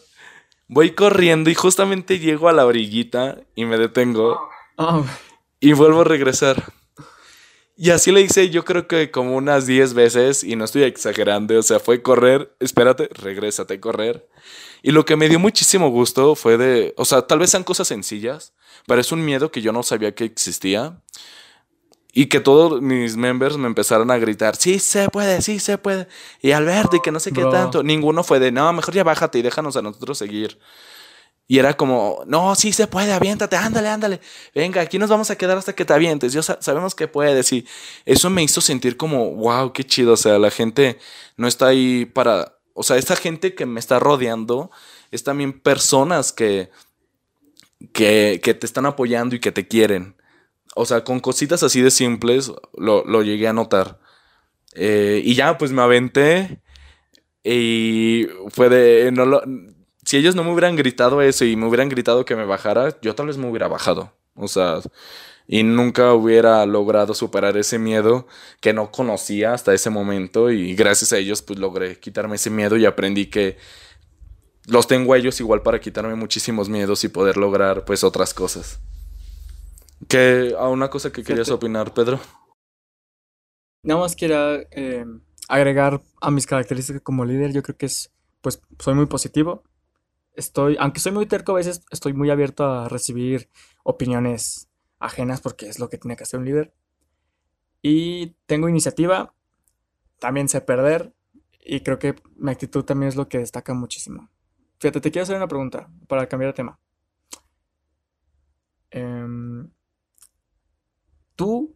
Voy 0.68 0.92
corriendo 0.92 1.50
y 1.50 1.56
justamente 1.56 2.20
llego 2.20 2.50
a 2.50 2.54
la 2.54 2.66
orillita 2.66 3.40
y 3.56 3.66
me 3.66 3.78
detengo. 3.78 4.50
Ah. 4.78 5.04
Y 5.60 5.74
vuelvo 5.74 6.02
a 6.02 6.06
regresar. 6.06 6.64
Y 7.78 7.90
así 7.90 8.12
le 8.12 8.22
hice 8.22 8.50
yo 8.50 8.64
creo 8.64 8.88
que 8.88 9.12
como 9.12 9.36
unas 9.36 9.68
10 9.68 9.94
veces 9.94 10.44
y 10.44 10.56
no 10.56 10.64
estoy 10.64 10.84
exagerando, 10.84 11.60
o 11.60 11.64
sea, 11.64 11.80
fue 11.80 12.02
correr, 12.02 12.56
espérate, 12.60 13.10
regrésate, 13.12 13.82
correr. 13.82 14.30
Y 14.82 14.92
lo 14.92 15.04
que 15.04 15.18
me 15.18 15.28
dio 15.28 15.40
muchísimo 15.40 15.90
gusto 15.90 16.36
fue 16.36 16.58
de, 16.58 16.94
o 16.96 17.04
sea, 17.04 17.24
tal 17.24 17.40
vez 17.40 17.50
sean 17.50 17.64
cosas 17.64 17.90
sencillas, 17.90 18.54
pero 18.88 19.02
es 19.02 19.12
un 19.12 19.26
miedo 19.26 19.52
que 19.52 19.62
yo 19.62 19.74
no 19.74 19.84
sabía 19.84 20.16
que 20.16 20.24
existía. 20.24 21.02
Y 22.18 22.28
que 22.28 22.40
todos 22.40 22.82
mis 22.82 23.18
members 23.18 23.58
me 23.58 23.68
empezaron 23.68 24.10
a 24.10 24.18
gritar, 24.18 24.56
sí 24.56 24.80
se 24.80 25.10
puede, 25.10 25.42
sí 25.42 25.60
se 25.60 25.78
puede. 25.78 26.08
Y 26.42 26.52
Alberto, 26.52 26.96
y 26.96 27.02
que 27.02 27.12
no 27.12 27.20
sé 27.20 27.34
qué 27.34 27.44
tanto. 27.44 27.84
Ninguno 27.84 28.24
fue 28.24 28.40
de, 28.40 28.54
no, 28.54 28.72
mejor 28.72 28.94
ya 28.94 29.04
bájate 29.04 29.40
y 29.40 29.42
déjanos 29.42 29.76
a 29.76 29.82
nosotros 29.82 30.18
seguir. 30.18 30.58
Y 31.46 31.60
era 31.60 31.76
como, 31.76 32.24
no, 32.26 32.56
sí 32.56 32.72
se 32.72 32.88
puede, 32.88 33.12
aviéntate, 33.12 33.58
ándale, 33.58 33.90
ándale. 33.90 34.22
Venga, 34.54 34.80
aquí 34.80 34.98
nos 34.98 35.10
vamos 35.10 35.30
a 35.30 35.38
quedar 35.38 35.58
hasta 35.58 35.74
que 35.74 35.84
te 35.84 35.92
avientes. 35.92 36.32
Yo 36.32 36.42
sabemos 36.42 36.96
que 36.96 37.10
puedes. 37.10 37.52
Y 37.52 37.68
eso 38.06 38.30
me 38.30 38.44
hizo 38.44 38.62
sentir 38.62 38.96
como, 38.96 39.32
wow, 39.32 39.74
qué 39.74 39.84
chido. 39.84 40.14
O 40.14 40.18
sea, 40.18 40.40
la 40.40 40.52
gente 40.52 40.98
no 41.36 41.50
está 41.50 41.68
ahí 41.68 42.06
para. 42.06 42.58
O 42.74 42.84
sea, 42.84 42.96
esta 42.96 43.18
gente 43.18 43.56
que 43.56 43.66
me 43.66 43.82
está 43.82 44.00
rodeando 44.00 44.72
es 45.12 45.26
también 45.26 45.60
personas 45.60 46.32
que, 46.32 46.72
que, 47.92 48.40
que 48.42 48.54
te 48.54 48.66
están 48.66 48.86
apoyando 48.86 49.36
y 49.36 49.42
que 49.42 49.52
te 49.52 49.68
quieren. 49.68 50.15
O 50.74 50.86
sea, 50.86 51.04
con 51.04 51.20
cositas 51.20 51.64
así 51.64 51.82
de 51.82 51.92
simples 51.92 52.52
lo, 52.76 53.22
llegué 53.22 53.48
a 53.48 53.54
notar. 53.54 54.00
Eh, 54.74 55.22
y 55.24 55.36
ya, 55.36 55.58
pues 55.58 55.72
me 55.72 55.82
aventé. 55.82 56.62
Y 57.44 58.28
fue 58.50 58.70
de. 58.70 59.12
No 59.12 59.42
si 60.06 60.18
ellos 60.18 60.36
no 60.36 60.44
me 60.44 60.52
hubieran 60.52 60.76
gritado 60.76 61.22
eso 61.22 61.46
y 61.46 61.56
me 61.56 61.68
hubieran 61.68 61.90
gritado 61.90 62.26
que 62.26 62.36
me 62.36 62.46
bajara, 62.46 62.96
yo 63.02 63.16
tal 63.16 63.28
vez 63.28 63.38
me 63.38 63.50
hubiera 63.50 63.68
bajado. 63.68 64.14
O 64.36 64.48
sea, 64.48 64.80
y 65.48 65.64
nunca 65.64 66.14
hubiera 66.14 66.66
logrado 66.66 67.14
superar 67.14 67.58
ese 67.58 67.80
miedo 67.80 68.28
que 68.62 68.74
no 68.74 68.92
conocía 68.92 69.54
hasta 69.54 69.74
ese 69.74 69.90
momento. 69.90 70.52
Y 70.52 70.76
gracias 70.76 71.12
a 71.12 71.18
ellos, 71.18 71.42
pues 71.42 71.60
logré 71.60 72.00
quitarme 72.00 72.36
ese 72.36 72.52
miedo 72.52 72.78
y 72.78 72.86
aprendí 72.86 73.28
que 73.28 73.58
los 74.68 74.88
tengo 74.88 75.14
a 75.14 75.18
ellos 75.18 75.40
igual 75.40 75.62
para 75.64 75.80
quitarme 75.80 76.16
muchísimos 76.16 76.70
miedos 76.70 77.04
y 77.04 77.10
poder 77.10 77.38
lograr, 77.38 77.86
pues, 77.86 78.04
otras 78.04 78.34
cosas. 78.34 78.80
Que 80.08 80.54
a 80.58 80.68
una 80.68 80.90
cosa 80.90 81.12
que 81.12 81.24
querías 81.24 81.50
opinar, 81.50 81.94
Pedro. 81.94 82.20
Nada 83.84 84.00
más 84.00 84.16
quiero 84.16 84.62
eh, 84.72 85.06
agregar 85.48 86.02
a 86.22 86.32
mis 86.32 86.46
características 86.46 87.02
como 87.02 87.26
líder. 87.26 87.54
Yo 87.54 87.64
creo 87.64 87.78
que 87.78 87.86
es, 87.86 88.12
pues, 88.42 88.62
soy 88.80 88.94
muy 88.94 89.06
positivo. 89.06 89.64
Estoy, 90.34 90.76
aunque 90.80 91.00
soy 91.00 91.12
muy 91.12 91.26
terco 91.28 91.54
a 91.54 91.56
veces, 91.56 91.82
estoy 91.92 92.14
muy 92.14 92.30
abierto 92.30 92.66
a 92.66 92.90
recibir 92.90 93.50
opiniones 93.84 94.68
ajenas 95.00 95.40
porque 95.40 95.70
es 95.70 95.80
lo 95.80 95.90
que 95.90 95.98
tiene 95.98 96.16
que 96.16 96.24
hacer 96.24 96.40
un 96.40 96.46
líder. 96.46 96.74
Y 97.82 98.36
tengo 98.46 98.68
iniciativa, 98.68 99.34
también 100.20 100.50
sé 100.50 100.62
perder 100.62 101.14
y 101.60 101.82
creo 101.82 102.00
que 102.00 102.16
mi 102.36 102.52
actitud 102.52 102.84
también 102.84 103.10
es 103.10 103.16
lo 103.16 103.30
que 103.30 103.38
destaca 103.38 103.74
muchísimo. 103.74 104.30
Fíjate, 104.80 105.00
te 105.00 105.12
quiero 105.12 105.24
hacer 105.24 105.38
una 105.38 105.48
pregunta 105.48 105.90
para 106.08 106.28
cambiar 106.28 106.50
de 106.52 106.56
tema. 106.56 106.80
Eh, 108.92 109.26
¿Tú 111.36 111.76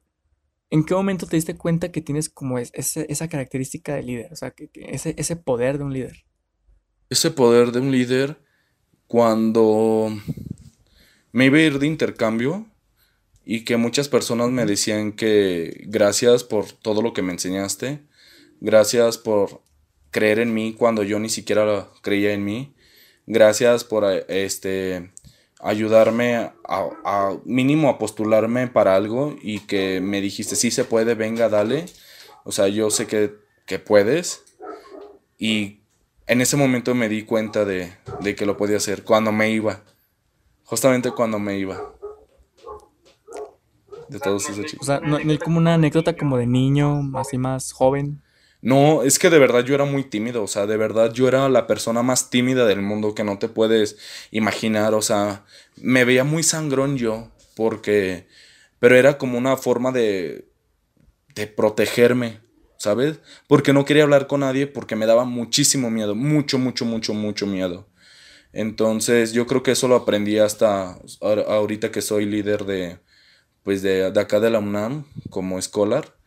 en 0.69 0.85
qué 0.85 0.93
momento 0.93 1.25
te 1.25 1.35
diste 1.35 1.57
cuenta 1.57 1.91
que 1.91 2.01
tienes 2.01 2.29
como 2.29 2.59
esa 2.59 3.27
característica 3.27 3.95
de 3.95 4.03
líder? 4.03 4.33
O 4.33 4.35
sea, 4.35 4.51
que, 4.51 4.69
ese, 4.73 5.15
ese 5.17 5.35
poder 5.35 5.77
de 5.77 5.83
un 5.83 5.93
líder. 5.93 6.25
Ese 7.09 7.31
poder 7.31 7.71
de 7.71 7.79
un 7.79 7.91
líder 7.91 8.39
cuando 9.07 10.09
me 11.31 11.45
iba 11.45 11.57
a 11.57 11.61
ir 11.61 11.79
de 11.79 11.87
intercambio 11.87 12.67
y 13.43 13.63
que 13.63 13.77
muchas 13.77 14.07
personas 14.09 14.51
me 14.51 14.65
decían 14.65 15.13
que 15.13 15.83
gracias 15.87 16.43
por 16.43 16.71
todo 16.71 17.01
lo 17.01 17.13
que 17.13 17.23
me 17.23 17.31
enseñaste, 17.31 18.03
gracias 18.61 19.17
por 19.17 19.63
creer 20.11 20.39
en 20.39 20.53
mí 20.53 20.75
cuando 20.77 21.01
yo 21.01 21.19
ni 21.19 21.29
siquiera 21.29 21.89
creía 22.01 22.33
en 22.33 22.45
mí, 22.45 22.75
gracias 23.25 23.83
por 23.83 24.05
este 24.05 25.11
ayudarme 25.59 26.51
a, 26.67 27.37
mínimo 27.45 27.89
a 27.89 27.97
postularme 27.97 28.67
para 28.67 28.95
algo 28.95 29.35
y 29.41 29.59
que 29.59 29.99
me 30.01 30.21
dijiste, 30.21 30.55
sí 30.55 30.71
se 30.71 30.85
puede, 30.85 31.15
venga, 31.15 31.49
dale. 31.49 31.85
O 32.45 32.51
sea, 32.51 32.67
yo 32.67 32.89
sé 32.89 33.07
que, 33.07 33.79
puedes. 33.79 34.43
Y 35.37 35.81
en 36.25 36.41
ese 36.41 36.57
momento 36.57 36.95
me 36.95 37.09
di 37.09 37.23
cuenta 37.23 37.65
de, 37.65 37.93
que 38.35 38.45
lo 38.45 38.57
podía 38.57 38.77
hacer, 38.77 39.03
cuando 39.03 39.31
me 39.31 39.51
iba. 39.51 39.83
Justamente 40.63 41.11
cuando 41.11 41.39
me 41.39 41.57
iba. 41.57 41.93
De 44.07 44.19
todos 44.19 44.49
esos 44.49 44.65
chicos. 44.65 44.87
O 44.89 44.91
sea, 44.91 44.99
no, 45.01 45.19
no 45.19 45.31
hay 45.31 45.37
como 45.37 45.57
una 45.57 45.75
anécdota 45.75 46.15
como 46.15 46.37
de 46.37 46.47
niño, 46.47 47.11
así 47.15 47.37
más 47.37 47.71
joven. 47.71 48.23
No, 48.61 49.03
es 49.03 49.19
que 49.19 49.29
de 49.29 49.39
verdad 49.39 49.63
yo 49.63 49.73
era 49.73 49.85
muy 49.85 50.03
tímido, 50.03 50.43
o 50.43 50.47
sea, 50.47 50.65
de 50.67 50.75
verdad 50.75 51.13
yo 51.13 51.27
era 51.29 51.47
la 51.47 51.65
persona 51.65 52.03
más 52.03 52.29
tímida 52.29 52.65
del 52.65 52.81
mundo 52.81 53.15
que 53.15 53.23
no 53.23 53.39
te 53.39 53.47
puedes 53.47 53.97
imaginar, 54.31 54.93
o 54.93 55.01
sea, 55.01 55.45
me 55.77 56.03
veía 56.03 56.25
muy 56.25 56.43
sangrón 56.43 56.97
yo, 56.97 57.29
porque, 57.55 58.27
pero 58.79 58.97
era 58.97 59.17
como 59.17 59.37
una 59.37 59.55
forma 59.55 59.93
de, 59.93 60.49
de 61.35 61.47
protegerme, 61.47 62.41
¿sabes? 62.77 63.19
Porque 63.47 63.73
no 63.73 63.85
quería 63.85 64.03
hablar 64.03 64.27
con 64.27 64.41
nadie 64.41 64.67
porque 64.67 64.97
me 64.97 65.05
daba 65.05 65.25
muchísimo 65.25 65.89
miedo, 65.89 66.15
mucho, 66.15 66.59
mucho, 66.59 66.85
mucho, 66.85 67.13
mucho 67.13 67.47
miedo. 67.47 67.87
Entonces 68.53 69.33
yo 69.33 69.47
creo 69.47 69.63
que 69.63 69.71
eso 69.71 69.87
lo 69.87 69.95
aprendí 69.95 70.39
hasta 70.39 70.99
ahorita 71.21 71.91
que 71.91 72.01
soy 72.01 72.25
líder 72.25 72.65
de, 72.65 72.99
pues 73.63 73.81
de, 73.83 74.11
de 74.11 74.19
acá 74.19 74.39
de 74.39 74.49
la 74.51 74.59
UNAM 74.59 75.05
como 75.29 75.59
escolar 75.59 76.18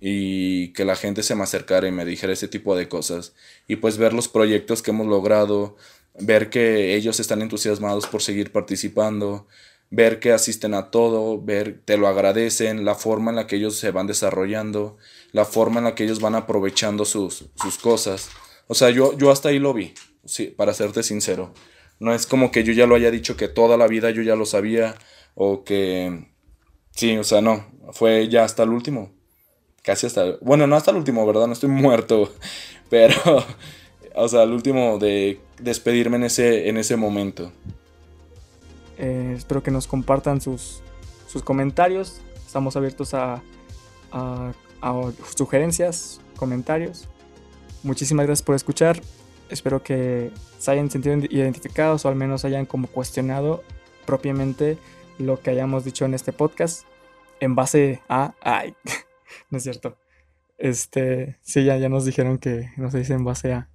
y 0.00 0.72
que 0.72 0.84
la 0.84 0.96
gente 0.96 1.22
se 1.22 1.34
me 1.34 1.42
acercara 1.42 1.88
y 1.88 1.92
me 1.92 2.04
dijera 2.04 2.32
ese 2.32 2.48
tipo 2.48 2.76
de 2.76 2.88
cosas. 2.88 3.34
Y 3.66 3.76
pues 3.76 3.98
ver 3.98 4.12
los 4.12 4.28
proyectos 4.28 4.82
que 4.82 4.92
hemos 4.92 5.06
logrado, 5.06 5.76
ver 6.20 6.50
que 6.50 6.94
ellos 6.94 7.20
están 7.20 7.42
entusiasmados 7.42 8.06
por 8.06 8.22
seguir 8.22 8.52
participando, 8.52 9.46
ver 9.90 10.20
que 10.20 10.32
asisten 10.32 10.74
a 10.74 10.90
todo, 10.90 11.40
ver, 11.40 11.80
te 11.84 11.96
lo 11.96 12.06
agradecen, 12.06 12.84
la 12.84 12.94
forma 12.94 13.30
en 13.30 13.36
la 13.36 13.46
que 13.46 13.56
ellos 13.56 13.76
se 13.76 13.90
van 13.90 14.06
desarrollando, 14.06 14.96
la 15.32 15.44
forma 15.44 15.78
en 15.78 15.84
la 15.84 15.94
que 15.94 16.04
ellos 16.04 16.20
van 16.20 16.34
aprovechando 16.34 17.04
sus, 17.04 17.46
sus 17.54 17.78
cosas. 17.78 18.30
O 18.68 18.74
sea, 18.74 18.90
yo, 18.90 19.16
yo 19.16 19.30
hasta 19.30 19.48
ahí 19.48 19.58
lo 19.58 19.74
vi, 19.74 19.94
sí, 20.24 20.46
para 20.46 20.74
serte 20.74 21.02
sincero. 21.02 21.54
No 22.00 22.14
es 22.14 22.26
como 22.26 22.52
que 22.52 22.62
yo 22.62 22.72
ya 22.72 22.86
lo 22.86 22.94
haya 22.94 23.10
dicho 23.10 23.36
que 23.36 23.48
toda 23.48 23.76
la 23.76 23.88
vida 23.88 24.10
yo 24.10 24.22
ya 24.22 24.36
lo 24.36 24.46
sabía 24.46 24.94
o 25.34 25.64
que... 25.64 26.28
Sí, 26.92 27.16
o 27.16 27.24
sea, 27.24 27.40
no, 27.40 27.66
fue 27.92 28.28
ya 28.28 28.44
hasta 28.44 28.64
el 28.64 28.70
último 28.70 29.17
casi 29.88 30.06
hasta, 30.06 30.36
bueno, 30.42 30.66
no 30.66 30.76
hasta 30.76 30.90
el 30.90 30.98
último, 30.98 31.26
¿verdad? 31.26 31.46
No 31.46 31.54
estoy 31.54 31.70
muerto, 31.70 32.30
pero, 32.90 33.14
o 34.14 34.28
sea, 34.28 34.42
el 34.42 34.52
último 34.52 34.98
de 34.98 35.40
despedirme 35.58 36.18
en 36.18 36.24
ese, 36.24 36.68
en 36.68 36.76
ese 36.76 36.96
momento. 36.96 37.50
Eh, 38.98 39.32
espero 39.34 39.62
que 39.62 39.70
nos 39.70 39.86
compartan 39.86 40.42
sus, 40.42 40.82
sus 41.26 41.42
comentarios. 41.42 42.20
Estamos 42.46 42.76
abiertos 42.76 43.14
a, 43.14 43.40
sugerencias, 45.34 46.20
comentarios. 46.36 47.08
Muchísimas 47.82 48.26
gracias 48.26 48.44
por 48.44 48.56
escuchar. 48.56 49.00
Espero 49.48 49.82
que 49.82 50.32
se 50.58 50.70
hayan 50.70 50.90
sentido 50.90 51.16
identificados 51.16 52.04
o 52.04 52.10
al 52.10 52.14
menos 52.14 52.44
hayan 52.44 52.66
como 52.66 52.88
cuestionado 52.88 53.64
propiamente 54.04 54.76
lo 55.16 55.40
que 55.40 55.48
hayamos 55.48 55.82
dicho 55.84 56.04
en 56.04 56.12
este 56.12 56.34
podcast 56.34 56.82
en 57.40 57.54
base 57.54 58.02
a... 58.10 58.34
no 59.50 59.58
es 59.58 59.64
cierto. 59.64 59.98
Este, 60.58 61.38
sí, 61.42 61.64
ya, 61.64 61.76
ya 61.76 61.88
nos 61.88 62.04
dijeron 62.04 62.38
que 62.38 62.70
no 62.76 62.90
se 62.90 62.98
dice 62.98 63.14
en 63.14 63.24
base 63.24 63.52
a. 63.52 63.68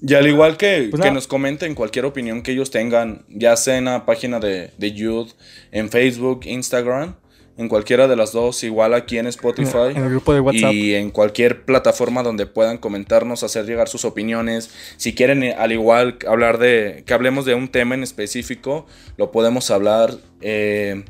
Y 0.00 0.14
al 0.14 0.28
igual 0.28 0.56
que, 0.56 0.88
pues 0.90 1.02
que 1.02 1.10
nos 1.10 1.26
comenten 1.26 1.74
cualquier 1.74 2.04
opinión 2.04 2.42
que 2.42 2.52
ellos 2.52 2.70
tengan, 2.70 3.24
ya 3.28 3.56
sea 3.56 3.78
en 3.78 3.86
la 3.86 4.06
página 4.06 4.38
de, 4.38 4.70
de 4.78 4.92
Youth, 4.92 5.30
en 5.72 5.90
Facebook, 5.90 6.42
Instagram, 6.44 7.16
en 7.56 7.68
cualquiera 7.68 8.06
de 8.06 8.14
las 8.14 8.30
dos, 8.30 8.62
igual 8.62 8.94
aquí 8.94 9.18
en 9.18 9.26
Spotify. 9.26 9.90
En 9.96 10.04
el 10.04 10.10
grupo 10.10 10.32
de 10.32 10.38
WhatsApp. 10.38 10.72
Y 10.72 10.94
en 10.94 11.10
cualquier 11.10 11.64
plataforma 11.64 12.22
donde 12.22 12.46
puedan 12.46 12.78
comentarnos, 12.78 13.42
hacer 13.42 13.66
llegar 13.66 13.88
sus 13.88 14.04
opiniones. 14.04 14.70
Si 14.96 15.12
quieren, 15.16 15.42
eh, 15.42 15.54
al 15.54 15.72
igual, 15.72 16.18
hablar 16.28 16.58
de. 16.58 17.02
que 17.04 17.12
hablemos 17.12 17.44
de 17.44 17.54
un 17.54 17.66
tema 17.66 17.96
en 17.96 18.04
específico, 18.04 18.86
lo 19.16 19.32
podemos 19.32 19.72
hablar. 19.72 20.14
Eh, 20.40 21.02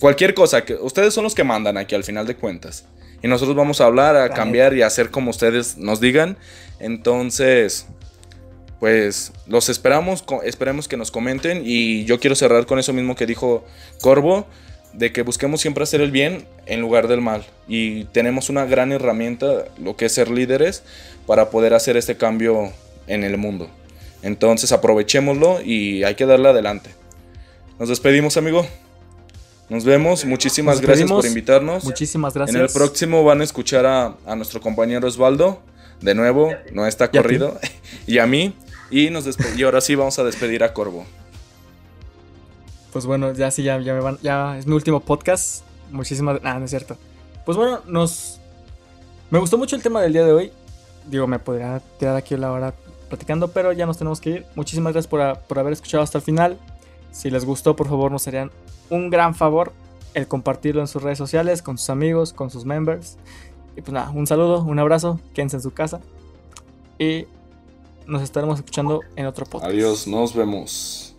cualquier 0.00 0.34
cosa, 0.34 0.64
que 0.64 0.74
ustedes 0.74 1.14
son 1.14 1.22
los 1.22 1.36
que 1.36 1.44
mandan 1.44 1.76
aquí 1.76 1.94
al 1.94 2.02
final 2.02 2.26
de 2.26 2.34
cuentas 2.34 2.88
y 3.22 3.28
nosotros 3.28 3.56
vamos 3.56 3.80
a 3.80 3.86
hablar, 3.86 4.16
a 4.16 4.30
cambiar 4.30 4.74
y 4.74 4.82
a 4.82 4.86
hacer 4.86 5.10
como 5.10 5.30
ustedes 5.30 5.76
nos 5.76 6.00
digan. 6.00 6.36
Entonces, 6.78 7.86
pues 8.80 9.32
los 9.46 9.68
esperamos, 9.68 10.24
esperemos 10.44 10.88
que 10.88 10.96
nos 10.96 11.10
comenten 11.10 11.62
y 11.64 12.04
yo 12.04 12.20
quiero 12.20 12.36
cerrar 12.36 12.66
con 12.66 12.78
eso 12.78 12.92
mismo 12.92 13.16
que 13.16 13.26
dijo 13.26 13.64
Corvo, 14.00 14.46
de 14.92 15.12
que 15.12 15.22
busquemos 15.22 15.60
siempre 15.60 15.82
hacer 15.82 16.00
el 16.00 16.10
bien 16.10 16.46
en 16.66 16.80
lugar 16.80 17.08
del 17.08 17.20
mal 17.20 17.44
y 17.68 18.04
tenemos 18.04 18.48
una 18.48 18.64
gran 18.64 18.92
herramienta, 18.92 19.64
lo 19.78 19.96
que 19.96 20.06
es 20.06 20.12
ser 20.12 20.30
líderes, 20.30 20.82
para 21.26 21.50
poder 21.50 21.74
hacer 21.74 21.96
este 21.96 22.16
cambio 22.16 22.72
en 23.06 23.24
el 23.24 23.36
mundo. 23.36 23.68
Entonces 24.22 24.72
aprovechémoslo 24.72 25.60
y 25.62 26.04
hay 26.04 26.14
que 26.14 26.26
darle 26.26 26.48
adelante. 26.48 26.90
Nos 27.78 27.88
despedimos, 27.88 28.36
amigo. 28.36 28.66
Nos 29.68 29.84
vemos, 29.84 30.24
muchísimas 30.24 30.80
gracias 30.80 31.10
por 31.10 31.26
invitarnos. 31.26 31.84
Muchísimas 31.84 32.34
gracias. 32.34 32.54
En 32.54 32.62
el 32.62 32.68
próximo 32.68 33.24
van 33.24 33.40
a 33.40 33.44
escuchar 33.44 33.84
a, 33.84 34.36
nuestro 34.36 34.60
compañero 34.60 35.08
Osvaldo, 35.08 35.60
de 36.00 36.14
nuevo, 36.14 36.52
no 36.72 36.86
está 36.86 37.10
corrido, 37.10 37.58
y 38.06 38.18
a 38.18 38.26
mí, 38.26 38.54
y, 38.90 39.10
nos 39.10 39.26
y 39.56 39.62
ahora 39.64 39.80
sí 39.80 39.96
vamos 39.96 40.18
a 40.18 40.24
despedir 40.24 40.62
a 40.62 40.72
Corvo. 40.72 41.04
Pues 42.92 43.06
bueno, 43.06 43.32
ya 43.32 43.50
sí, 43.50 43.64
ya, 43.64 43.80
ya 43.80 43.92
me 43.92 44.00
van, 44.00 44.18
ya 44.22 44.56
es 44.56 44.66
mi 44.66 44.74
último 44.74 45.00
podcast. 45.00 45.64
Muchísimas, 45.90 46.40
ah, 46.44 46.58
no 46.58 46.64
es 46.64 46.70
cierto. 46.70 46.96
Pues 47.44 47.58
bueno, 47.58 47.80
nos, 47.86 48.40
me 49.30 49.38
gustó 49.38 49.58
mucho 49.58 49.74
el 49.74 49.82
tema 49.82 50.00
del 50.00 50.12
día 50.12 50.24
de 50.24 50.32
hoy. 50.32 50.52
Digo, 51.06 51.26
me 51.26 51.38
podría 51.38 51.82
quedar 51.98 52.16
aquí 52.16 52.36
la 52.36 52.52
hora 52.52 52.72
platicando, 53.08 53.48
pero 53.48 53.72
ya 53.72 53.84
nos 53.84 53.98
tenemos 53.98 54.20
que 54.20 54.30
ir. 54.30 54.46
Muchísimas 54.54 54.92
gracias 54.92 55.08
por, 55.08 55.38
por 55.40 55.58
haber 55.58 55.72
escuchado 55.72 56.02
hasta 56.02 56.18
el 56.18 56.24
final. 56.24 56.58
Si 57.16 57.30
les 57.30 57.46
gustó, 57.46 57.74
por 57.74 57.88
favor, 57.88 58.12
nos 58.12 58.28
harían 58.28 58.50
un 58.90 59.08
gran 59.08 59.34
favor 59.34 59.72
el 60.12 60.28
compartirlo 60.28 60.82
en 60.82 60.86
sus 60.86 61.02
redes 61.02 61.16
sociales, 61.16 61.62
con 61.62 61.78
sus 61.78 61.88
amigos, 61.88 62.34
con 62.34 62.50
sus 62.50 62.66
members. 62.66 63.16
Y 63.74 63.80
pues 63.80 63.92
nada, 63.92 64.10
un 64.10 64.26
saludo, 64.26 64.62
un 64.62 64.78
abrazo, 64.78 65.18
quédense 65.32 65.56
en 65.56 65.62
su 65.62 65.72
casa. 65.72 66.02
Y 66.98 67.24
nos 68.06 68.20
estaremos 68.22 68.58
escuchando 68.58 69.00
en 69.16 69.24
otro 69.24 69.46
podcast. 69.46 69.72
Adiós, 69.72 70.06
nos 70.06 70.34
vemos. 70.34 71.16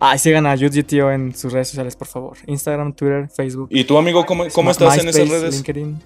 Ah, 0.00 0.18
sigan 0.18 0.46
a 0.46 0.56
YujiTio 0.56 1.12
en 1.12 1.32
sus 1.32 1.52
redes 1.52 1.68
sociales, 1.68 1.94
por 1.94 2.08
favor. 2.08 2.36
Instagram, 2.48 2.92
Twitter, 2.92 3.28
Facebook. 3.28 3.68
¿Y 3.70 3.84
tu 3.84 3.96
amigo 3.96 4.26
cómo, 4.26 4.46
cómo 4.52 4.72
estás 4.72 4.98
en 4.98 5.08
esas 5.08 5.28
redes? 5.28 5.54
LinkedIn. 5.54 6.02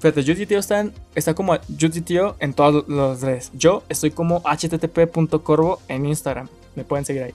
Fíjate, 0.00 0.22
YujiTio 0.22 0.58
está, 0.58 0.90
está 1.14 1.34
como 1.34 1.58
YujiTio 1.68 2.36
en 2.38 2.54
todas 2.54 2.88
las 2.88 3.20
redes. 3.20 3.50
Yo 3.52 3.82
estoy 3.90 4.12
como 4.12 4.40
http.corvo 4.40 5.80
en 5.88 6.06
Instagram. 6.06 6.48
Me 6.74 6.84
pueden 6.84 7.04
seguir 7.04 7.22
ahí. 7.22 7.34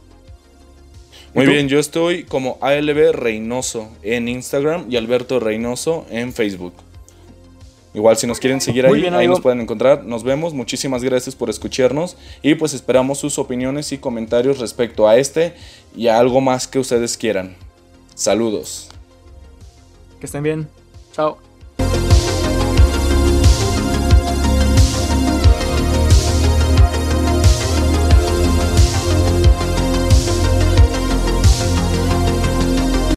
Muy 1.33 1.45
bien, 1.45 1.67
yo 1.67 1.79
estoy 1.79 2.23
como 2.23 2.57
ALB 2.61 3.11
Reynoso 3.13 3.89
en 4.01 4.27
Instagram 4.27 4.85
y 4.89 4.97
Alberto 4.97 5.39
Reynoso 5.39 6.05
en 6.09 6.33
Facebook. 6.33 6.73
Igual 7.93 8.17
si 8.17 8.27
nos 8.27 8.39
quieren 8.39 8.61
seguir 8.61 8.85
ahí, 8.85 9.05
ahí 9.05 9.27
nos 9.27 9.41
pueden 9.41 9.61
encontrar. 9.61 10.03
Nos 10.05 10.23
vemos, 10.23 10.53
muchísimas 10.53 11.03
gracias 11.03 11.35
por 11.35 11.49
escucharnos 11.49 12.17
y 12.41 12.55
pues 12.55 12.73
esperamos 12.73 13.17
sus 13.19 13.39
opiniones 13.39 13.91
y 13.91 13.97
comentarios 13.97 14.59
respecto 14.59 15.07
a 15.07 15.17
este 15.17 15.53
y 15.95 16.07
a 16.07 16.19
algo 16.19 16.39
más 16.41 16.67
que 16.67 16.79
ustedes 16.79 17.17
quieran. 17.17 17.55
Saludos. 18.15 18.89
Que 20.19 20.25
estén 20.25 20.43
bien. 20.43 20.67
Chao. 21.13 21.48